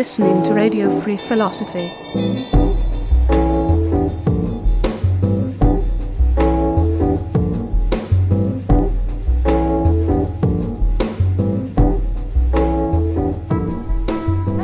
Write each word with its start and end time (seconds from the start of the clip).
Listening 0.00 0.42
to 0.44 0.54
Radio 0.54 0.98
Free 1.02 1.18
Philosophy. 1.18 1.90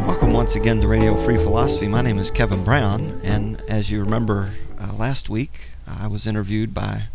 Welcome 0.06 0.32
once 0.32 0.56
again 0.56 0.80
to 0.80 0.88
Radio 0.88 1.14
Free 1.22 1.36
Philosophy. 1.36 1.86
My 1.86 2.00
name 2.00 2.16
is 2.16 2.30
Kevin 2.30 2.64
Brown, 2.64 3.20
and 3.22 3.60
as 3.68 3.90
you 3.90 4.00
remember 4.00 4.52
uh, 4.80 4.94
last 4.94 5.28
week, 5.28 5.68
I 5.86 6.06
was 6.06 6.26
interviewed 6.26 6.72
by 6.72 7.08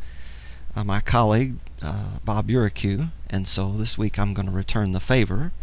uh, 0.75 0.83
my 0.83 0.99
colleague 0.99 1.55
uh, 1.81 2.19
Bob 2.23 2.49
Uricu, 2.49 3.09
and 3.31 3.47
so 3.47 3.71
this 3.71 3.97
week 3.97 4.19
I'm 4.19 4.35
going 4.35 4.45
to 4.45 4.51
return 4.51 4.91
the 4.91 4.99
favor 4.99 5.53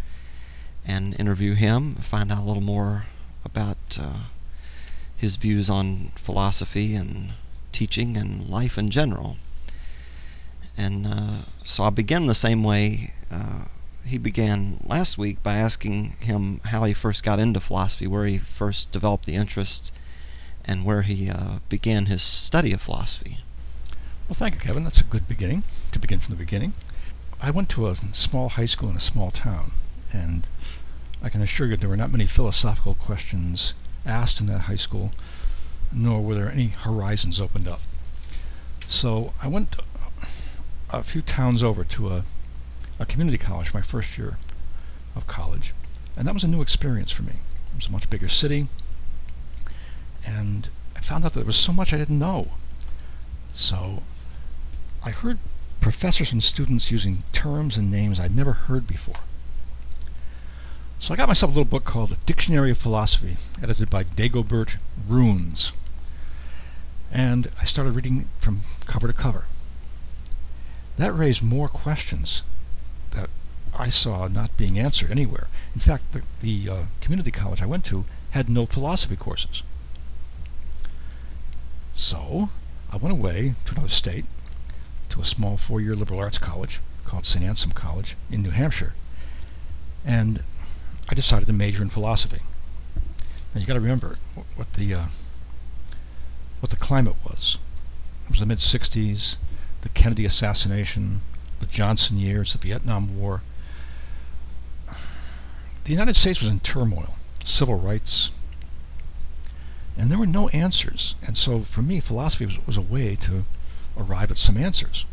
and 0.88 1.14
interview 1.20 1.54
him, 1.54 1.94
find 1.96 2.32
out 2.32 2.38
a 2.38 2.42
little 2.42 2.62
more 2.62 3.04
about 3.44 3.98
uh, 4.00 4.24
his 5.16 5.36
views 5.36 5.68
on 5.68 6.12
philosophy 6.16 6.94
and 6.94 7.34
teaching 7.72 8.16
and 8.16 8.48
life 8.48 8.78
in 8.78 8.90
general. 8.90 9.36
And 10.76 11.06
uh, 11.06 11.42
so 11.64 11.84
I'll 11.84 11.90
begin 11.90 12.26
the 12.26 12.34
same 12.34 12.64
way 12.64 13.12
uh, 13.30 13.66
he 14.06 14.16
began 14.16 14.80
last 14.86 15.18
week 15.18 15.42
by 15.42 15.56
asking 15.56 16.16
him 16.20 16.60
how 16.64 16.84
he 16.84 16.94
first 16.94 17.22
got 17.22 17.38
into 17.38 17.60
philosophy, 17.60 18.06
where 18.06 18.26
he 18.26 18.38
first 18.38 18.90
developed 18.90 19.26
the 19.26 19.34
interest, 19.34 19.92
and 20.64 20.84
where 20.84 21.02
he 21.02 21.28
uh, 21.28 21.58
began 21.68 22.06
his 22.06 22.22
study 22.22 22.72
of 22.72 22.80
philosophy. 22.80 23.38
Well, 24.28 24.34
thank 24.34 24.54
you, 24.54 24.60
Kevin. 24.60 24.84
That's 24.84 25.00
a 25.00 25.04
good 25.04 25.28
beginning, 25.28 25.64
to 25.92 25.98
begin 25.98 26.20
from 26.20 26.34
the 26.34 26.38
beginning. 26.38 26.72
I 27.40 27.50
went 27.50 27.68
to 27.70 27.86
a 27.88 27.96
small 28.12 28.48
high 28.50 28.66
school 28.66 28.88
in 28.88 28.96
a 28.96 29.00
small 29.00 29.30
town, 29.30 29.72
and 30.12 30.46
I 31.22 31.28
can 31.28 31.42
assure 31.42 31.66
you 31.66 31.76
there 31.76 31.88
were 31.88 31.96
not 31.96 32.10
many 32.10 32.26
philosophical 32.26 32.94
questions 32.94 33.74
asked 34.06 34.40
in 34.40 34.46
that 34.46 34.62
high 34.62 34.76
school, 34.76 35.12
nor 35.92 36.22
were 36.22 36.34
there 36.34 36.50
any 36.50 36.68
horizons 36.68 37.40
opened 37.40 37.68
up. 37.68 37.80
So 38.86 39.32
I 39.42 39.48
went 39.48 39.76
a 40.90 41.02
few 41.02 41.20
towns 41.22 41.62
over 41.62 41.84
to 41.84 42.08
a 42.08 42.24
a 42.98 43.06
community 43.06 43.38
college 43.38 43.72
my 43.72 43.82
first 43.82 44.18
year 44.18 44.38
of 45.14 45.26
college, 45.26 45.72
and 46.16 46.26
that 46.26 46.34
was 46.34 46.44
a 46.44 46.48
new 46.48 46.60
experience 46.60 47.12
for 47.12 47.22
me. 47.22 47.34
It 47.72 47.76
was 47.76 47.86
a 47.86 47.92
much 47.92 48.10
bigger 48.10 48.28
city, 48.28 48.66
and 50.24 50.68
I 50.96 51.00
found 51.00 51.24
out 51.24 51.34
that 51.34 51.40
there 51.40 51.46
was 51.46 51.56
so 51.56 51.72
much 51.72 51.92
I 51.92 51.98
didn't 51.98 52.18
know. 52.18 52.48
So 53.52 54.02
I 55.04 55.10
heard 55.10 55.38
professors 55.80 56.32
and 56.32 56.42
students 56.42 56.90
using 56.90 57.22
terms 57.32 57.76
and 57.76 57.90
names 57.90 58.18
I'd 58.18 58.34
never 58.34 58.52
heard 58.52 58.86
before. 58.86 59.20
So 61.00 61.14
I 61.14 61.16
got 61.16 61.28
myself 61.28 61.52
a 61.52 61.54
little 61.54 61.64
book 61.64 61.84
called 61.84 62.10
The 62.10 62.16
Dictionary 62.26 62.72
of 62.72 62.78
Philosophy, 62.78 63.36
edited 63.62 63.88
by 63.88 64.02
Dagobert 64.02 64.78
Runes. 65.06 65.70
And 67.12 67.50
I 67.60 67.64
started 67.64 67.92
reading 67.92 68.28
from 68.40 68.62
cover 68.86 69.06
to 69.06 69.12
cover. 69.12 69.44
That 70.96 71.16
raised 71.16 71.40
more 71.40 71.68
questions 71.68 72.42
that 73.12 73.30
I 73.78 73.88
saw 73.90 74.26
not 74.26 74.56
being 74.56 74.76
answered 74.76 75.12
anywhere. 75.12 75.46
In 75.72 75.80
fact, 75.80 76.12
the, 76.12 76.22
the 76.40 76.68
uh, 76.68 76.82
community 77.00 77.30
college 77.30 77.62
I 77.62 77.66
went 77.66 77.84
to 77.86 78.04
had 78.30 78.48
no 78.48 78.66
philosophy 78.66 79.14
courses. 79.14 79.62
So 81.94 82.48
I 82.90 82.96
went 82.96 83.12
away 83.12 83.54
to 83.66 83.72
another 83.72 83.88
state, 83.88 84.24
to 85.10 85.20
a 85.20 85.24
small 85.24 85.56
four 85.56 85.80
year 85.80 85.94
liberal 85.94 86.18
arts 86.18 86.38
college 86.38 86.80
called 87.04 87.24
St. 87.24 87.44
Anselm 87.44 87.72
College 87.72 88.16
in 88.32 88.42
New 88.42 88.50
Hampshire, 88.50 88.94
and 90.04 90.42
I 91.08 91.14
decided 91.14 91.46
to 91.46 91.52
major 91.52 91.82
in 91.82 91.88
philosophy. 91.88 92.40
Now 93.54 93.60
you 93.60 93.66
got 93.66 93.74
to 93.74 93.80
remember 93.80 94.18
what 94.56 94.74
the 94.74 94.94
uh, 94.94 95.04
what 96.60 96.70
the 96.70 96.76
climate 96.76 97.16
was. 97.24 97.58
It 98.26 98.32
was 98.32 98.40
the 98.40 98.46
mid 98.46 98.58
'60s, 98.58 99.36
the 99.80 99.88
Kennedy 99.88 100.24
assassination, 100.24 101.22
the 101.60 101.66
Johnson 101.66 102.18
years, 102.18 102.52
the 102.52 102.58
Vietnam 102.58 103.18
War. 103.18 103.42
The 105.84 105.92
United 105.92 106.16
States 106.16 106.42
was 106.42 106.50
in 106.50 106.60
turmoil, 106.60 107.14
civil 107.44 107.78
rights, 107.78 108.30
and 109.96 110.10
there 110.10 110.18
were 110.18 110.26
no 110.26 110.48
answers. 110.48 111.14
And 111.26 111.36
so 111.36 111.60
for 111.60 111.80
me, 111.80 112.00
philosophy 112.00 112.44
was, 112.44 112.66
was 112.66 112.76
a 112.76 112.82
way 112.82 113.16
to 113.16 113.44
arrive 113.96 114.30
at 114.30 114.36
some 114.36 114.58
answers. 114.58 115.06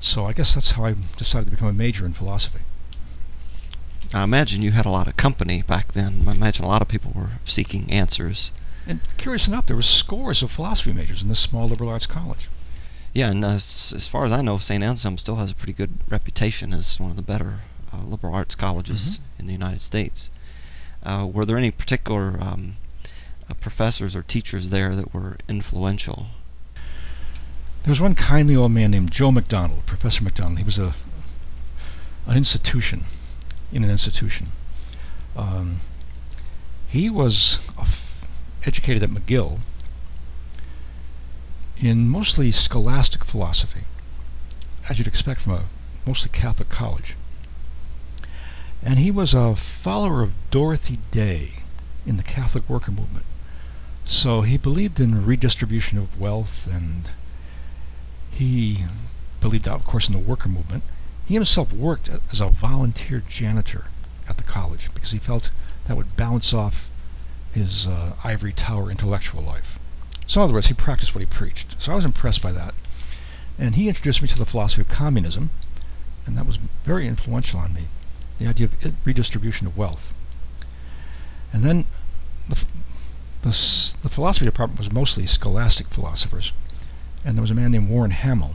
So 0.00 0.26
I 0.26 0.32
guess 0.34 0.54
that's 0.54 0.72
how 0.72 0.84
I 0.84 0.94
decided 1.16 1.46
to 1.46 1.50
become 1.50 1.68
a 1.68 1.72
major 1.72 2.04
in 2.04 2.12
philosophy. 2.12 2.60
I 4.14 4.22
imagine 4.24 4.62
you 4.62 4.70
had 4.72 4.86
a 4.86 4.90
lot 4.90 5.06
of 5.06 5.16
company 5.16 5.62
back 5.62 5.92
then. 5.92 6.24
I 6.26 6.32
imagine 6.32 6.64
a 6.64 6.68
lot 6.68 6.80
of 6.82 6.88
people 6.88 7.12
were 7.14 7.30
seeking 7.44 7.90
answers. 7.90 8.52
And 8.86 9.00
curious 9.18 9.46
enough, 9.46 9.66
there 9.66 9.76
were 9.76 9.82
scores 9.82 10.42
of 10.42 10.50
philosophy 10.50 10.92
majors 10.94 11.22
in 11.22 11.28
this 11.28 11.40
small 11.40 11.68
liberal 11.68 11.90
arts 11.90 12.06
college. 12.06 12.48
Yeah, 13.12 13.30
and 13.30 13.44
uh, 13.44 13.48
s- 13.48 13.92
as 13.94 14.06
far 14.08 14.24
as 14.24 14.32
I 14.32 14.40
know, 14.40 14.56
St. 14.58 14.82
Anselm 14.82 15.18
still 15.18 15.36
has 15.36 15.50
a 15.50 15.54
pretty 15.54 15.74
good 15.74 15.90
reputation 16.08 16.72
as 16.72 16.98
one 16.98 17.10
of 17.10 17.16
the 17.16 17.22
better 17.22 17.60
uh, 17.92 18.02
liberal 18.04 18.34
arts 18.34 18.54
colleges 18.54 19.20
in 19.38 19.46
the 19.46 19.52
United 19.52 19.82
States. 19.82 20.30
Uh, 21.02 21.26
were 21.30 21.44
there 21.44 21.58
any 21.58 21.70
particular 21.70 22.38
um, 22.40 22.76
uh, 23.50 23.54
professors 23.60 24.16
or 24.16 24.22
teachers 24.22 24.70
there 24.70 24.94
that 24.94 25.12
were 25.12 25.36
influential? 25.48 26.26
There 27.82 27.90
was 27.90 28.00
one 28.00 28.14
kindly 28.14 28.56
old 28.56 28.72
man 28.72 28.90
named 28.90 29.10
Joe 29.10 29.30
McDonald, 29.32 29.84
Professor 29.86 30.24
McDonald. 30.24 30.58
He 30.58 30.64
was 30.64 30.78
a 30.78 30.94
an 32.26 32.36
institution 32.36 33.04
in 33.72 33.84
an 33.84 33.90
institution. 33.90 34.48
Um, 35.36 35.80
he 36.88 37.10
was 37.10 37.58
f- 37.78 38.26
educated 38.64 39.02
at 39.02 39.10
McGill 39.10 39.60
in 41.76 42.08
mostly 42.08 42.50
scholastic 42.50 43.24
philosophy, 43.24 43.82
as 44.88 44.98
you'd 44.98 45.06
expect 45.06 45.40
from 45.42 45.52
a 45.52 45.64
mostly 46.06 46.30
Catholic 46.32 46.68
college. 46.68 47.14
And 48.82 48.98
he 48.98 49.10
was 49.10 49.34
a 49.34 49.54
follower 49.54 50.22
of 50.22 50.34
Dorothy 50.50 50.98
Day 51.10 51.50
in 52.06 52.16
the 52.16 52.22
Catholic 52.22 52.68
worker 52.68 52.90
movement. 52.90 53.24
So 54.04 54.40
he 54.40 54.56
believed 54.56 55.00
in 55.00 55.26
redistribution 55.26 55.98
of 55.98 56.18
wealth 56.18 56.66
and 56.72 57.10
he 58.30 58.84
believed, 59.40 59.68
of 59.68 59.84
course, 59.84 60.08
in 60.08 60.14
the 60.14 60.20
worker 60.20 60.48
movement. 60.48 60.82
He 61.28 61.34
himself 61.34 61.74
worked 61.74 62.08
as 62.32 62.40
a 62.40 62.48
volunteer 62.48 63.22
janitor 63.28 63.84
at 64.26 64.38
the 64.38 64.42
college 64.44 64.88
because 64.94 65.10
he 65.10 65.18
felt 65.18 65.50
that 65.86 65.94
would 65.94 66.16
balance 66.16 66.54
off 66.54 66.88
his 67.52 67.86
uh, 67.86 68.14
ivory 68.24 68.54
tower 68.54 68.90
intellectual 68.90 69.42
life. 69.42 69.78
So, 70.26 70.40
in 70.40 70.44
other 70.44 70.54
words, 70.54 70.68
he 70.68 70.74
practiced 70.74 71.14
what 71.14 71.20
he 71.20 71.26
preached. 71.26 71.76
So 71.82 71.92
I 71.92 71.96
was 71.96 72.06
impressed 72.06 72.42
by 72.42 72.52
that. 72.52 72.72
And 73.58 73.74
he 73.74 73.88
introduced 73.88 74.22
me 74.22 74.28
to 74.28 74.38
the 74.38 74.46
philosophy 74.46 74.80
of 74.80 74.88
communism, 74.88 75.50
and 76.24 76.34
that 76.38 76.46
was 76.46 76.56
very 76.84 77.06
influential 77.06 77.60
on 77.60 77.74
me 77.74 77.88
the 78.38 78.46
idea 78.46 78.68
of 78.68 79.06
redistribution 79.06 79.66
of 79.66 79.76
wealth. 79.76 80.14
And 81.52 81.62
then 81.62 81.84
the, 82.48 82.64
the, 83.42 83.50
the 84.00 84.08
philosophy 84.08 84.46
department 84.46 84.78
was 84.78 84.90
mostly 84.90 85.26
scholastic 85.26 85.88
philosophers, 85.88 86.54
and 87.22 87.36
there 87.36 87.42
was 87.42 87.50
a 87.50 87.54
man 87.54 87.72
named 87.72 87.90
Warren 87.90 88.12
Hamill, 88.12 88.54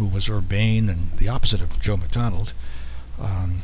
who 0.00 0.06
was 0.06 0.30
urbane 0.30 0.88
and 0.88 1.12
the 1.18 1.28
opposite 1.28 1.60
of 1.60 1.78
Joe 1.78 1.98
McDonald, 1.98 2.54
um, 3.20 3.60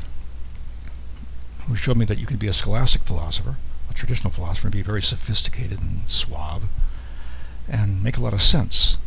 who 1.67 1.75
showed 1.75 1.97
me 1.97 2.05
that 2.05 2.19
you 2.19 2.27
could 2.27 2.39
be 2.39 2.47
a 2.47 2.53
scholastic 2.53 3.03
philosopher, 3.03 3.57
a 3.91 3.95
traditional 3.95 4.31
philosopher, 4.31 4.67
and 4.67 4.73
be 4.75 4.83
very 4.83 5.01
sophisticated 5.01 5.81
and 5.81 6.09
suave, 6.09 6.65
and 7.67 8.03
make 8.03 8.19
a 8.19 8.21
lot 8.21 8.35
of 8.35 8.43
sense. 8.43 8.99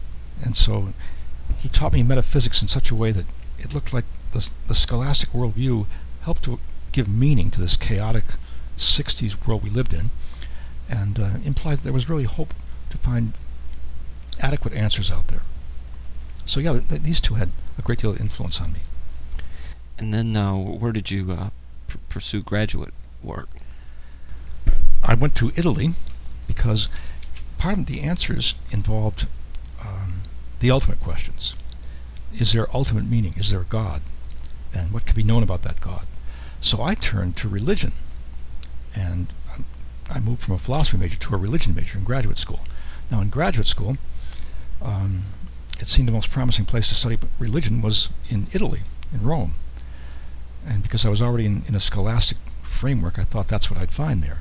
And 0.44 0.58
so 0.58 0.94
he 1.60 1.70
taught 1.70 1.94
me 1.94 2.02
metaphysics 2.02 2.64
in 2.64 2.68
such 2.68 2.90
a 2.90 2.96
way 2.96 3.12
that 3.12 3.26
it 3.60 3.76
looked 3.76 3.94
like 3.94 4.06
the, 4.32 4.50
the 4.68 4.74
scholastic 4.74 5.30
worldview 5.30 5.86
helped 6.22 6.44
to 6.46 6.60
give 6.92 7.08
meaning 7.08 7.52
to 7.52 7.62
this 7.62 7.78
chaotic 7.78 8.24
60s 8.76 9.46
world 9.46 9.64
we 9.64 9.70
lived 9.70 9.94
in, 9.94 10.10
and 10.90 11.20
uh, 11.20 11.30
implied 11.46 11.78
that 11.78 11.84
there 11.84 11.94
was 11.94 12.10
really 12.10 12.24
hope 12.24 12.56
to 12.90 12.98
find 12.98 13.34
adequate 14.40 14.74
answers 14.74 15.12
out 15.12 15.28
there. 15.28 15.44
So 16.50 16.60
yeah, 16.60 16.72
th- 16.74 16.90
th- 16.90 17.04
these 17.04 17.22
two 17.22 17.36
had 17.36 17.52
a 17.78 17.84
great 17.84 18.00
deal 18.00 18.10
of 18.10 18.20
influence 18.20 18.60
on 18.60 18.74
me. 18.74 18.80
And 20.00 20.12
then, 20.12 20.36
uh, 20.36 20.56
where 20.56 20.92
did 20.92 21.12
you 21.12 21.32
uh, 21.32 21.50
pr- 21.86 21.98
pursue 22.10 22.42
graduate 22.42 22.92
work? 23.22 23.50
I 25.04 25.14
went 25.14 25.36
to 25.36 25.52
Italy 25.56 25.92
because 26.48 26.90
part 27.60 27.78
of 27.78 27.86
the 27.86 28.02
answers 28.02 28.56
involved 28.72 29.28
um, 29.80 30.24
the 30.60 30.72
ultimate 30.72 31.00
questions. 31.00 31.54
Is 32.36 32.52
there 32.54 32.76
ultimate 32.76 33.06
meaning? 33.06 33.36
Is 33.38 33.52
there 33.52 33.62
a 33.62 33.66
God? 33.66 34.02
And 34.74 34.92
what 34.92 35.06
can 35.06 35.16
be 35.16 35.24
known 35.24 35.44
about 35.44 35.62
that 35.62 35.80
God? 35.80 36.08
So 36.62 36.82
I 36.82 36.96
turned 36.96 37.38
to 37.38 37.48
religion. 37.48 37.94
And 38.96 39.34
um, 39.54 39.66
I 40.10 40.20
moved 40.20 40.42
from 40.42 40.56
a 40.56 40.58
philosophy 40.58 40.98
major 40.98 41.18
to 41.20 41.36
a 41.36 41.38
religion 41.38 41.76
major 41.76 42.00
in 42.00 42.04
graduate 42.04 42.40
school. 42.40 42.62
Now, 43.12 43.22
in 43.22 43.30
graduate 43.30 43.68
school, 43.68 43.98
um, 44.82 45.26
it 45.80 45.88
seemed 45.88 46.08
the 46.08 46.12
most 46.12 46.30
promising 46.32 46.66
place 46.66 46.88
to 46.90 46.96
study 46.96 47.18
religion 47.40 47.82
was 47.82 48.10
in 48.30 48.48
Italy, 48.54 48.82
in 49.14 49.24
Rome. 49.24 49.54
And 50.68 50.84
because 50.84 51.06
I 51.06 51.10
was 51.10 51.22
already 51.22 51.46
in, 51.46 51.64
in 51.68 51.76
a 51.76 51.80
scholastic 51.80 52.38
framework, 52.64 53.18
I 53.18 53.24
thought 53.24 53.48
that's 53.48 53.72
what 53.72 53.80
I'd 53.80 53.92
find 53.92 54.22
there. 54.24 54.40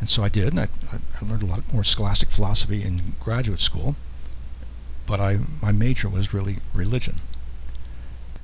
And 0.00 0.08
so 0.10 0.22
I 0.24 0.28
did, 0.28 0.48
and 0.52 0.60
I, 0.60 0.68
I 0.92 1.24
learned 1.24 1.42
a 1.42 1.46
lot 1.46 1.72
more 1.72 1.84
scholastic 1.84 2.30
philosophy 2.30 2.82
in 2.82 3.14
graduate 3.20 3.60
school, 3.60 3.96
but 5.06 5.20
I, 5.20 5.38
my 5.60 5.72
major 5.72 6.08
was 6.08 6.34
really 6.34 6.56
religion. 6.74 7.20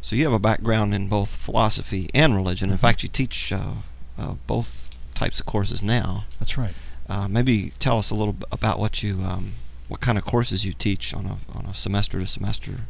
So 0.01 0.15
you 0.17 0.25
have 0.25 0.33
a 0.33 0.39
background 0.39 0.95
in 0.95 1.09
both 1.09 1.35
philosophy 1.35 2.09
and 2.15 2.35
religion. 2.35 2.71
In 2.71 2.77
Mhm. 2.77 2.81
fact, 2.81 3.03
you 3.03 3.09
teach 3.09 3.53
uh, 3.53 3.73
uh, 4.17 4.35
both 4.47 4.91
types 5.15 5.41
of 5.41 5.47
courses 5.47 5.83
now. 5.83 6.25
That's 6.39 6.57
right. 6.57 6.73
Uh, 7.09 7.27
maybe 7.27 7.73
tell 7.81 7.99
us 7.99 8.11
a 8.11 8.15
little 8.15 8.35
bit 8.35 8.49
about 8.53 8.79
what 8.79 9.03
you, 9.03 9.21
um, 9.23 9.55
what 9.89 10.01
kind 10.01 10.19
of 10.19 10.25
courses 10.25 10.65
you 10.65 10.73
teach 10.73 11.15
on 11.15 11.27
a 11.27 11.39
on 11.57 11.65
a 11.65 11.75
semester 11.75 12.19
to 12.19 12.27
semester 12.27 12.81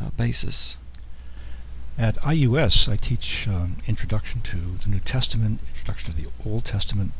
uh, 0.00 0.10
basis. 0.16 0.76
At 1.96 2.16
IUS, 2.16 2.92
I 2.92 2.96
teach 2.96 3.46
um, 3.46 3.78
Introduction 3.86 4.40
to 4.42 4.56
the 4.82 4.88
New 4.88 4.98
Testament, 4.98 5.60
Introduction 5.68 6.12
to 6.12 6.20
the 6.20 6.28
Old 6.44 6.64
Testament, 6.64 7.12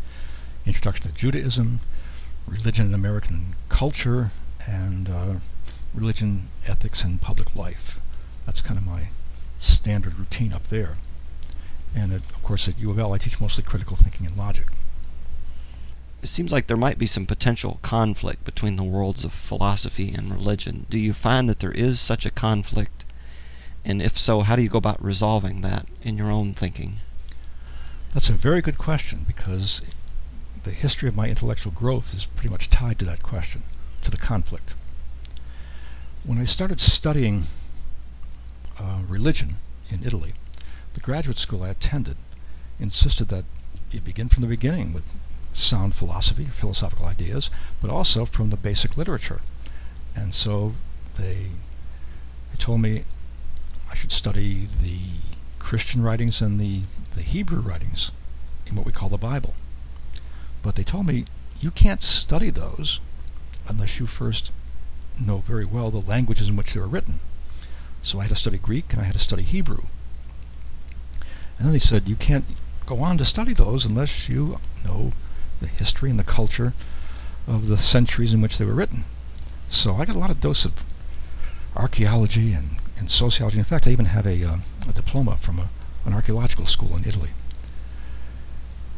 Introduction 0.67 1.07
to 1.07 1.15
Judaism, 1.17 1.79
Religion 2.49 2.87
and 2.87 2.95
American 2.95 3.55
Culture, 3.69 4.31
and 4.67 5.09
uh, 5.09 5.35
Religion, 5.95 6.49
Ethics, 6.67 7.05
and 7.05 7.21
Public 7.21 7.55
Life. 7.55 8.01
That's 8.47 8.61
kind 8.61 8.77
of 8.77 8.85
my 8.85 9.09
standard 9.61 10.19
routine 10.19 10.53
up 10.53 10.65
there. 10.69 10.97
And 11.95 12.13
at, 12.13 12.23
of 12.23 12.43
course, 12.43 12.67
at 12.67 12.79
U 12.81 12.91
of 12.91 12.99
L, 12.99 13.13
I 13.13 13.19
teach 13.19 13.41
mostly 13.41 13.63
critical 13.63 13.95
thinking 13.95 14.27
and 14.27 14.37
logic. 14.37 14.67
It 16.25 16.29
seems 16.29 16.53
like 16.53 16.69
there 16.69 16.77
might 16.79 16.97
be 16.97 17.07
some 17.07 17.27
potential 17.27 17.81
conflict 17.83 18.47
between 18.47 18.77
the 18.77 18.83
worlds 18.83 19.27
of 19.27 19.33
philosophy 19.35 20.15
and 20.15 20.33
religion. 20.33 20.87
Do 20.89 20.99
you 20.99 21.13
find 21.13 21.51
that 21.51 21.61
there 21.61 21.71
is 21.71 22.01
such 22.01 22.25
a 22.25 22.31
conflict? 22.31 23.05
And 23.85 24.01
if 24.01 24.19
so, 24.19 24.41
how 24.41 24.57
do 24.57 24.63
you 24.63 24.71
go 24.71 24.79
about 24.79 25.05
resolving 25.05 25.61
that 25.61 25.87
in 26.03 26.17
your 26.17 26.31
own 26.31 26.55
thinking? 26.55 27.01
That's 28.15 28.31
a 28.31 28.33
very 28.33 28.63
good 28.63 28.79
question 28.79 29.25
because 29.27 29.83
the 30.63 30.71
history 30.71 31.11
of 31.11 31.15
my 31.15 31.29
intellectual 31.29 31.73
growth 31.73 32.15
is 32.15 32.25
pretty 32.25 32.49
much 32.49 32.71
tied 32.71 32.99
to 33.01 33.05
that 33.05 33.23
question, 33.23 33.65
to 34.01 34.11
the 34.11 34.17
conflict. 34.17 34.75
When 36.25 36.39
I 36.39 36.45
started 36.45 36.81
studying 36.81 37.45
uh, 38.81 39.01
religion 39.07 39.57
in 39.91 40.03
Italy, 40.07 40.33
the 40.95 41.01
graduate 41.01 41.37
school 41.37 41.65
I 41.65 41.69
attended 41.69 42.17
insisted 42.81 43.29
that 43.29 43.45
you 43.91 44.01
begin 44.01 44.31
from 44.31 44.41
the 44.41 44.49
beginning 44.49 44.95
with 44.95 45.05
sound 45.57 45.95
philosophy, 45.95 46.45
philosophical 46.47 47.07
ideas, 47.07 47.51
but 47.81 47.91
also 47.91 48.25
from 48.25 48.51
the 48.51 48.57
basic 48.57 48.97
literature. 48.97 49.41
And 50.15 50.35
so 50.35 50.75
they, 51.17 51.49
they 52.51 52.59
told 52.59 52.81
me 52.81 53.05
I 53.91 53.95
should 53.95 54.13
study 54.13 54.69
the 54.81 54.99
Christian 55.59 56.03
writings 56.03 56.41
and 56.41 56.61
the, 56.61 56.83
the 57.15 57.23
Hebrew 57.23 57.61
writings 57.61 58.11
in 58.67 58.77
what 58.77 58.87
we 58.87 58.93
call 58.93 59.09
the 59.09 59.17
Bible. 59.17 59.55
But 60.63 60.75
they 60.75 60.85
told 60.85 61.07
me 61.07 61.25
you 61.61 61.71
can't 61.71 62.03
study 62.03 62.51
those 62.51 63.01
unless 63.69 63.99
you 63.99 64.07
first 64.07 64.51
know 65.19 65.39
very 65.39 65.65
well 65.65 65.91
the 65.91 66.01
languages 66.01 66.49
in 66.49 66.57
which 66.57 66.75
they 66.75 66.81
were 66.81 66.87
written. 66.87 67.21
So 68.03 68.19
I 68.19 68.25
had 68.25 68.31
to 68.31 68.37
study 68.37 68.59
Greek 68.59 68.93
and 68.93 69.03
I 69.03 69.05
had 69.05 69.15
to 69.15 69.19
study 69.19 69.43
Hebrew. 69.43 69.85
And 71.59 71.67
then 71.67 71.73
they 71.73 71.79
said 71.79 72.09
you 72.09 72.17
can't 72.17 72.45
go 72.87 72.99
on 72.99 73.17
to 73.19 73.25
study 73.25 73.55
those 73.55 73.87
unless 73.87 74.29
you 74.29 74.59
know 74.85 75.13
the 75.65 75.71
history 75.71 76.11
and 76.11 76.19
the 76.19 76.25
culture 76.25 76.73
of 77.47 77.69
the 77.69 77.77
centuries 77.77 78.33
in 78.33 78.41
which 78.41 78.59
they 78.59 78.65
were 78.65 78.75
written. 78.75 79.05
So 79.69 79.97
I 79.97 80.05
got 80.05 80.17
a 80.17 80.19
lot 80.19 80.31
of 80.31 80.41
dose 80.41 80.65
of 80.65 80.85
archaeology 81.77 82.53
and, 82.53 82.77
and 82.99 83.11
sociology. 83.11 83.59
In 83.59 83.65
fact, 83.65 83.87
I 83.87 83.91
even 83.91 84.07
have 84.07 84.27
a, 84.27 84.43
uh, 84.45 84.57
a 84.89 84.93
diploma 84.93 85.37
from 85.37 85.59
a, 85.59 85.69
an 86.05 86.13
archaeological 86.13 86.67
school 86.67 86.97
in 86.97 87.05
Italy. 87.05 87.31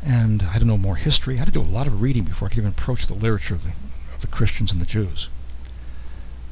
And 0.04 0.42
I 0.42 0.46
had 0.46 0.60
to 0.60 0.66
know 0.66 0.78
more 0.78 0.96
history. 0.96 1.36
I 1.36 1.38
had 1.38 1.46
to 1.46 1.52
do 1.52 1.60
a 1.60 1.62
lot 1.62 1.86
of 1.86 2.00
reading 2.02 2.24
before 2.24 2.46
I 2.46 2.48
could 2.50 2.58
even 2.58 2.70
approach 2.70 3.06
the 3.06 3.14
literature 3.14 3.54
of 3.54 3.64
the, 3.64 3.72
of 4.14 4.20
the 4.20 4.26
Christians 4.26 4.72
and 4.72 4.80
the 4.80 4.86
Jews. 4.86 5.28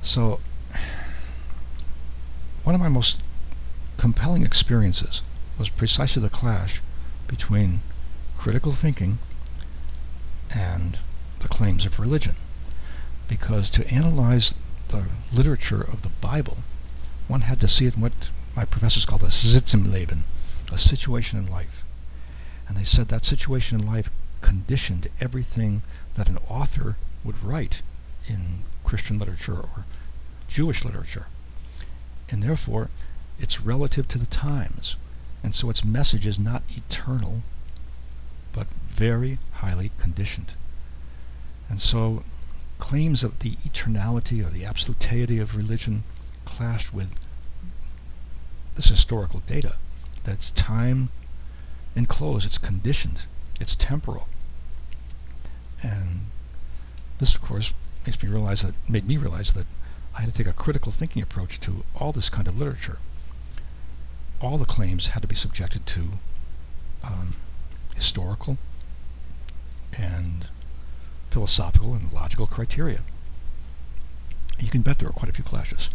So, 0.03 0.41
one 2.65 2.75
of 2.75 2.81
my 2.81 2.89
most 2.89 3.21
compelling 3.97 4.45
experiences 4.45 5.23
was 5.59 5.69
precisely 5.69 6.21
the 6.21 6.29
clash 6.29 6.81
between 7.29 7.81
critical 8.37 8.73
thinking 8.73 9.19
and 10.51 10.99
the 11.41 11.49
claims 11.49 11.87
of 11.87 11.99
religion. 11.99 12.37
Because 13.29 13.71
to 13.71 13.89
analyze 13.89 14.55
the 14.89 15.05
literature 15.33 15.81
of 15.81 16.03
the 16.03 16.11
Bible, 16.21 16.59
one 17.29 17.43
had 17.43 17.61
to 17.61 17.69
see 17.69 17.87
it 17.87 17.97
in 17.97 18.03
what 18.03 18.31
my 18.57 18.65
professors 18.65 19.07
called 19.07 19.23
a 19.23 19.31
Sitz 19.31 19.75
im 19.75 19.91
Leben, 19.91 20.25
a 20.73 20.79
situation 20.79 21.39
in 21.39 21.51
life. 21.51 21.85
And 22.69 22.77
they 22.77 22.85
said 22.85 23.09
that 23.09 23.25
situation 23.25 23.81
in 23.81 23.87
life 23.87 24.11
conditioned 24.41 25.09
everything 25.21 25.83
that 26.15 26.29
an 26.29 26.39
author 26.49 26.97
would 27.25 27.43
write 27.43 27.83
in 28.27 28.63
Christian 28.85 29.19
literature 29.19 29.57
or 29.57 29.85
Jewish 30.49 30.85
literature. 30.85 31.27
And 32.31 32.43
therefore, 32.43 32.91
it's 33.39 33.61
relative 33.61 34.07
to 34.09 34.19
the 34.19 34.27
times. 34.27 34.97
And 35.43 35.55
so 35.55 35.71
its 35.71 35.85
message 35.85 36.27
is 36.27 36.39
not 36.39 36.63
eternal, 36.77 37.43
very 38.95 39.39
highly 39.55 39.91
conditioned. 39.99 40.53
And 41.69 41.81
so 41.81 42.23
claims 42.79 43.25
of 43.25 43.39
the 43.41 43.53
eternality 43.57 44.45
or 44.45 44.51
the 44.51 44.65
absoluteity 44.65 45.39
of 45.39 45.57
religion 45.57 46.05
clashed 46.45 46.93
with 46.93 47.15
this 48.75 48.87
historical 48.87 49.41
data. 49.47 49.77
That's 50.25 50.51
time 50.51 51.11
enclosed, 51.97 52.47
it's 52.47 52.59
conditioned, 52.59 53.23
it's 53.61 53.77
temporal. 53.77 54.29
And 55.83 56.27
this, 57.19 57.35
of 57.35 57.43
course, 57.43 57.73
makes 58.05 58.23
me 58.23 58.29
realize 58.29 58.63
that 58.63 58.75
made 58.89 59.07
me 59.07 59.17
realize 59.17 59.55
that 59.55 59.67
I 60.17 60.23
had 60.23 60.33
to 60.33 60.37
take 60.37 60.51
a 60.51 60.53
critical 60.53 60.93
thinking 60.93 61.23
approach 61.23 61.61
to 61.61 61.85
all 61.97 62.13
this 62.13 62.31
kind 62.31 62.47
of 62.47 62.59
literature. 62.59 62.99
All 64.41 64.59
the 64.59 64.65
claims 64.65 65.09
had 65.09 65.23
to 65.23 65.29
be 65.29 65.35
subjected 65.35 65.87
to 65.87 66.09
um, 67.03 67.35
historical 67.95 68.59
and 69.99 70.47
philosophical 71.31 71.95
and 71.95 72.13
logical 72.13 72.47
criteria. 72.47 73.01
You 74.61 74.69
can 74.71 74.83
bet 74.83 74.99
there 74.99 75.09
were 75.09 75.13
quite 75.13 75.29
a 75.31 75.35
few 75.35 75.45
clashes. 75.45 75.91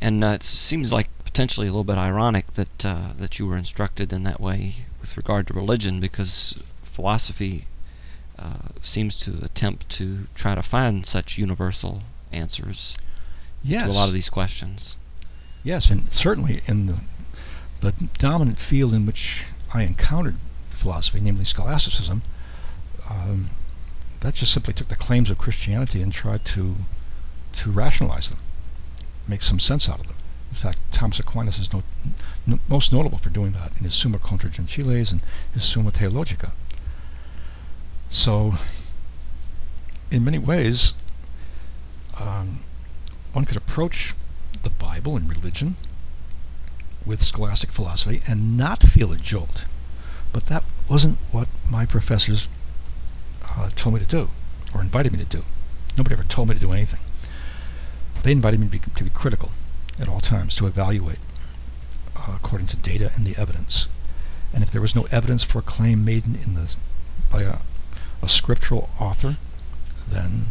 And 0.00 0.24
uh, 0.24 0.28
it 0.28 0.42
seems 0.42 0.92
like 0.92 1.08
potentially 1.24 1.68
a 1.68 1.70
little 1.70 1.84
bit 1.84 1.96
ironic 1.96 2.48
that 2.54 2.84
uh, 2.84 3.12
that 3.16 3.38
you 3.38 3.46
were 3.46 3.56
instructed 3.56 4.12
in 4.12 4.24
that 4.24 4.40
way 4.40 4.74
with 5.00 5.16
regard 5.16 5.46
to 5.46 5.54
religion, 5.54 6.00
because 6.00 6.58
philosophy 6.82 7.66
uh, 8.38 8.68
seems 8.82 9.16
to 9.16 9.38
attempt 9.44 9.88
to 9.90 10.26
try 10.34 10.54
to 10.54 10.62
find 10.62 11.06
such 11.06 11.38
universal 11.38 12.02
answers 12.32 12.96
Yes. 13.64 13.84
to 13.84 13.90
a 13.90 13.92
lot 13.92 14.08
of 14.08 14.14
these 14.14 14.28
questions. 14.28 14.96
Yes, 15.62 15.88
and 15.88 16.10
certainly 16.10 16.60
in 16.66 16.86
the 16.86 17.02
the 17.80 17.92
dominant 18.18 18.58
field 18.58 18.92
in 18.94 19.06
which 19.06 19.44
I 19.72 19.82
encountered 19.82 20.36
philosophy, 20.82 21.20
namely 21.20 21.44
scholasticism, 21.44 22.22
um, 23.08 23.50
that 24.20 24.34
just 24.34 24.52
simply 24.52 24.74
took 24.74 24.88
the 24.88 24.96
claims 24.96 25.30
of 25.30 25.38
Christianity 25.38 26.02
and 26.02 26.12
tried 26.12 26.44
to 26.46 26.76
to 27.52 27.70
rationalize 27.70 28.30
them, 28.30 28.38
make 29.28 29.42
some 29.42 29.60
sense 29.60 29.88
out 29.88 30.00
of 30.00 30.06
them. 30.08 30.16
In 30.50 30.56
fact, 30.56 30.78
Thomas 30.90 31.18
Aquinas 31.18 31.58
is 31.58 31.72
no, 31.72 31.82
n- 32.48 32.60
most 32.68 32.92
notable 32.92 33.18
for 33.18 33.30
doing 33.30 33.52
that 33.52 33.72
in 33.78 33.84
his 33.84 33.94
Summa 33.94 34.18
contra 34.18 34.50
Gentiles 34.50 35.12
and 35.12 35.20
his 35.52 35.64
Summa 35.64 35.90
Theologica. 35.90 36.52
So, 38.10 38.54
in 40.10 40.24
many 40.24 40.38
ways, 40.38 40.94
um, 42.18 42.60
one 43.32 43.44
could 43.44 43.56
approach 43.56 44.14
the 44.62 44.70
Bible 44.70 45.16
and 45.16 45.28
religion 45.28 45.76
with 47.04 47.22
scholastic 47.22 47.70
philosophy 47.70 48.22
and 48.26 48.56
not 48.56 48.82
feel 48.82 49.12
a 49.12 49.16
jolt. 49.16 49.64
But 50.32 50.46
that 50.46 50.64
wasn't 50.88 51.18
what 51.30 51.48
my 51.70 51.86
professors 51.86 52.48
uh, 53.44 53.70
told 53.76 53.94
me 53.94 54.00
to 54.00 54.06
do 54.06 54.30
or 54.74 54.80
invited 54.80 55.12
me 55.12 55.18
to 55.18 55.24
do. 55.24 55.44
Nobody 55.96 56.14
ever 56.14 56.24
told 56.24 56.48
me 56.48 56.54
to 56.54 56.60
do 56.60 56.72
anything. 56.72 57.00
They 58.22 58.32
invited 58.32 58.60
me 58.60 58.66
to 58.66 58.72
be, 58.72 58.78
to 58.78 59.04
be 59.04 59.10
critical 59.10 59.50
at 60.00 60.08
all 60.08 60.20
times, 60.20 60.54
to 60.56 60.66
evaluate 60.66 61.18
uh, 62.16 62.32
according 62.36 62.68
to 62.68 62.76
data 62.76 63.12
and 63.14 63.26
the 63.26 63.36
evidence. 63.36 63.88
And 64.54 64.62
if 64.62 64.70
there 64.70 64.80
was 64.80 64.94
no 64.94 65.06
evidence 65.10 65.44
for 65.44 65.58
a 65.58 65.62
claim 65.62 66.04
made 66.04 66.24
in, 66.24 66.36
in 66.36 66.54
the, 66.54 66.76
by 67.30 67.42
a, 67.42 67.56
a 68.22 68.28
scriptural 68.28 68.90
author, 68.98 69.36
then 70.08 70.46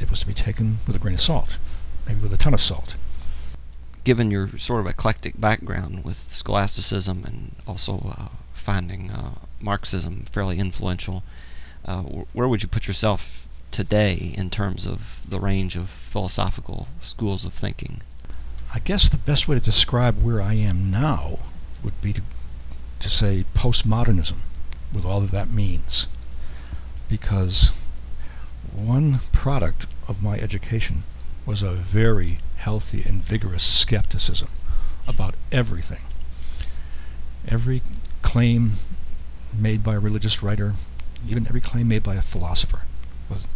it 0.00 0.10
was 0.10 0.20
to 0.20 0.26
be 0.26 0.34
taken 0.34 0.78
with 0.86 0.96
a 0.96 0.98
grain 0.98 1.14
of 1.14 1.20
salt, 1.20 1.58
maybe 2.06 2.20
with 2.20 2.32
a 2.32 2.36
ton 2.36 2.54
of 2.54 2.60
salt. 2.60 2.96
Given 4.04 4.30
your 4.30 4.56
sort 4.58 4.80
of 4.80 4.86
eclectic 4.86 5.40
background 5.40 6.04
with 6.04 6.30
scholasticism 6.30 7.24
and 7.24 7.52
also 7.66 8.14
uh, 8.18 8.28
finding 8.68 9.10
uh, 9.10 9.30
Marxism 9.62 10.26
fairly 10.30 10.58
influential, 10.58 11.22
uh, 11.86 12.02
where 12.34 12.46
would 12.46 12.62
you 12.62 12.68
put 12.68 12.86
yourself 12.86 13.48
today 13.70 14.34
in 14.36 14.50
terms 14.50 14.86
of 14.86 15.22
the 15.26 15.40
range 15.40 15.74
of 15.74 15.88
philosophical 15.88 16.86
schools 17.00 17.46
of 17.46 17.54
thinking? 17.54 18.02
I 18.74 18.80
guess 18.80 19.08
the 19.08 19.16
best 19.16 19.48
way 19.48 19.58
to 19.58 19.64
describe 19.64 20.22
where 20.22 20.42
I 20.42 20.52
am 20.52 20.90
now 20.90 21.38
would 21.82 21.98
be 22.02 22.12
to 22.12 22.20
to 22.98 23.08
say 23.08 23.46
postmodernism 23.54 24.40
with 24.92 25.06
all 25.06 25.22
that 25.22 25.32
that 25.32 25.50
means 25.50 26.06
because 27.08 27.72
one 28.74 29.20
product 29.32 29.86
of 30.06 30.22
my 30.22 30.36
education 30.36 31.04
was 31.46 31.62
a 31.62 31.72
very 31.72 32.40
healthy 32.56 33.02
and 33.06 33.22
vigorous 33.22 33.64
skepticism 33.64 34.48
about 35.06 35.34
everything. 35.50 36.02
Every 37.46 37.80
claim 38.28 38.72
made 39.58 39.82
by 39.82 39.94
a 39.94 39.98
religious 39.98 40.42
writer, 40.42 40.74
even 41.26 41.46
every 41.46 41.62
claim 41.62 41.88
made 41.88 42.02
by 42.02 42.14
a 42.14 42.20
philosopher, 42.20 42.82
was 43.30 43.46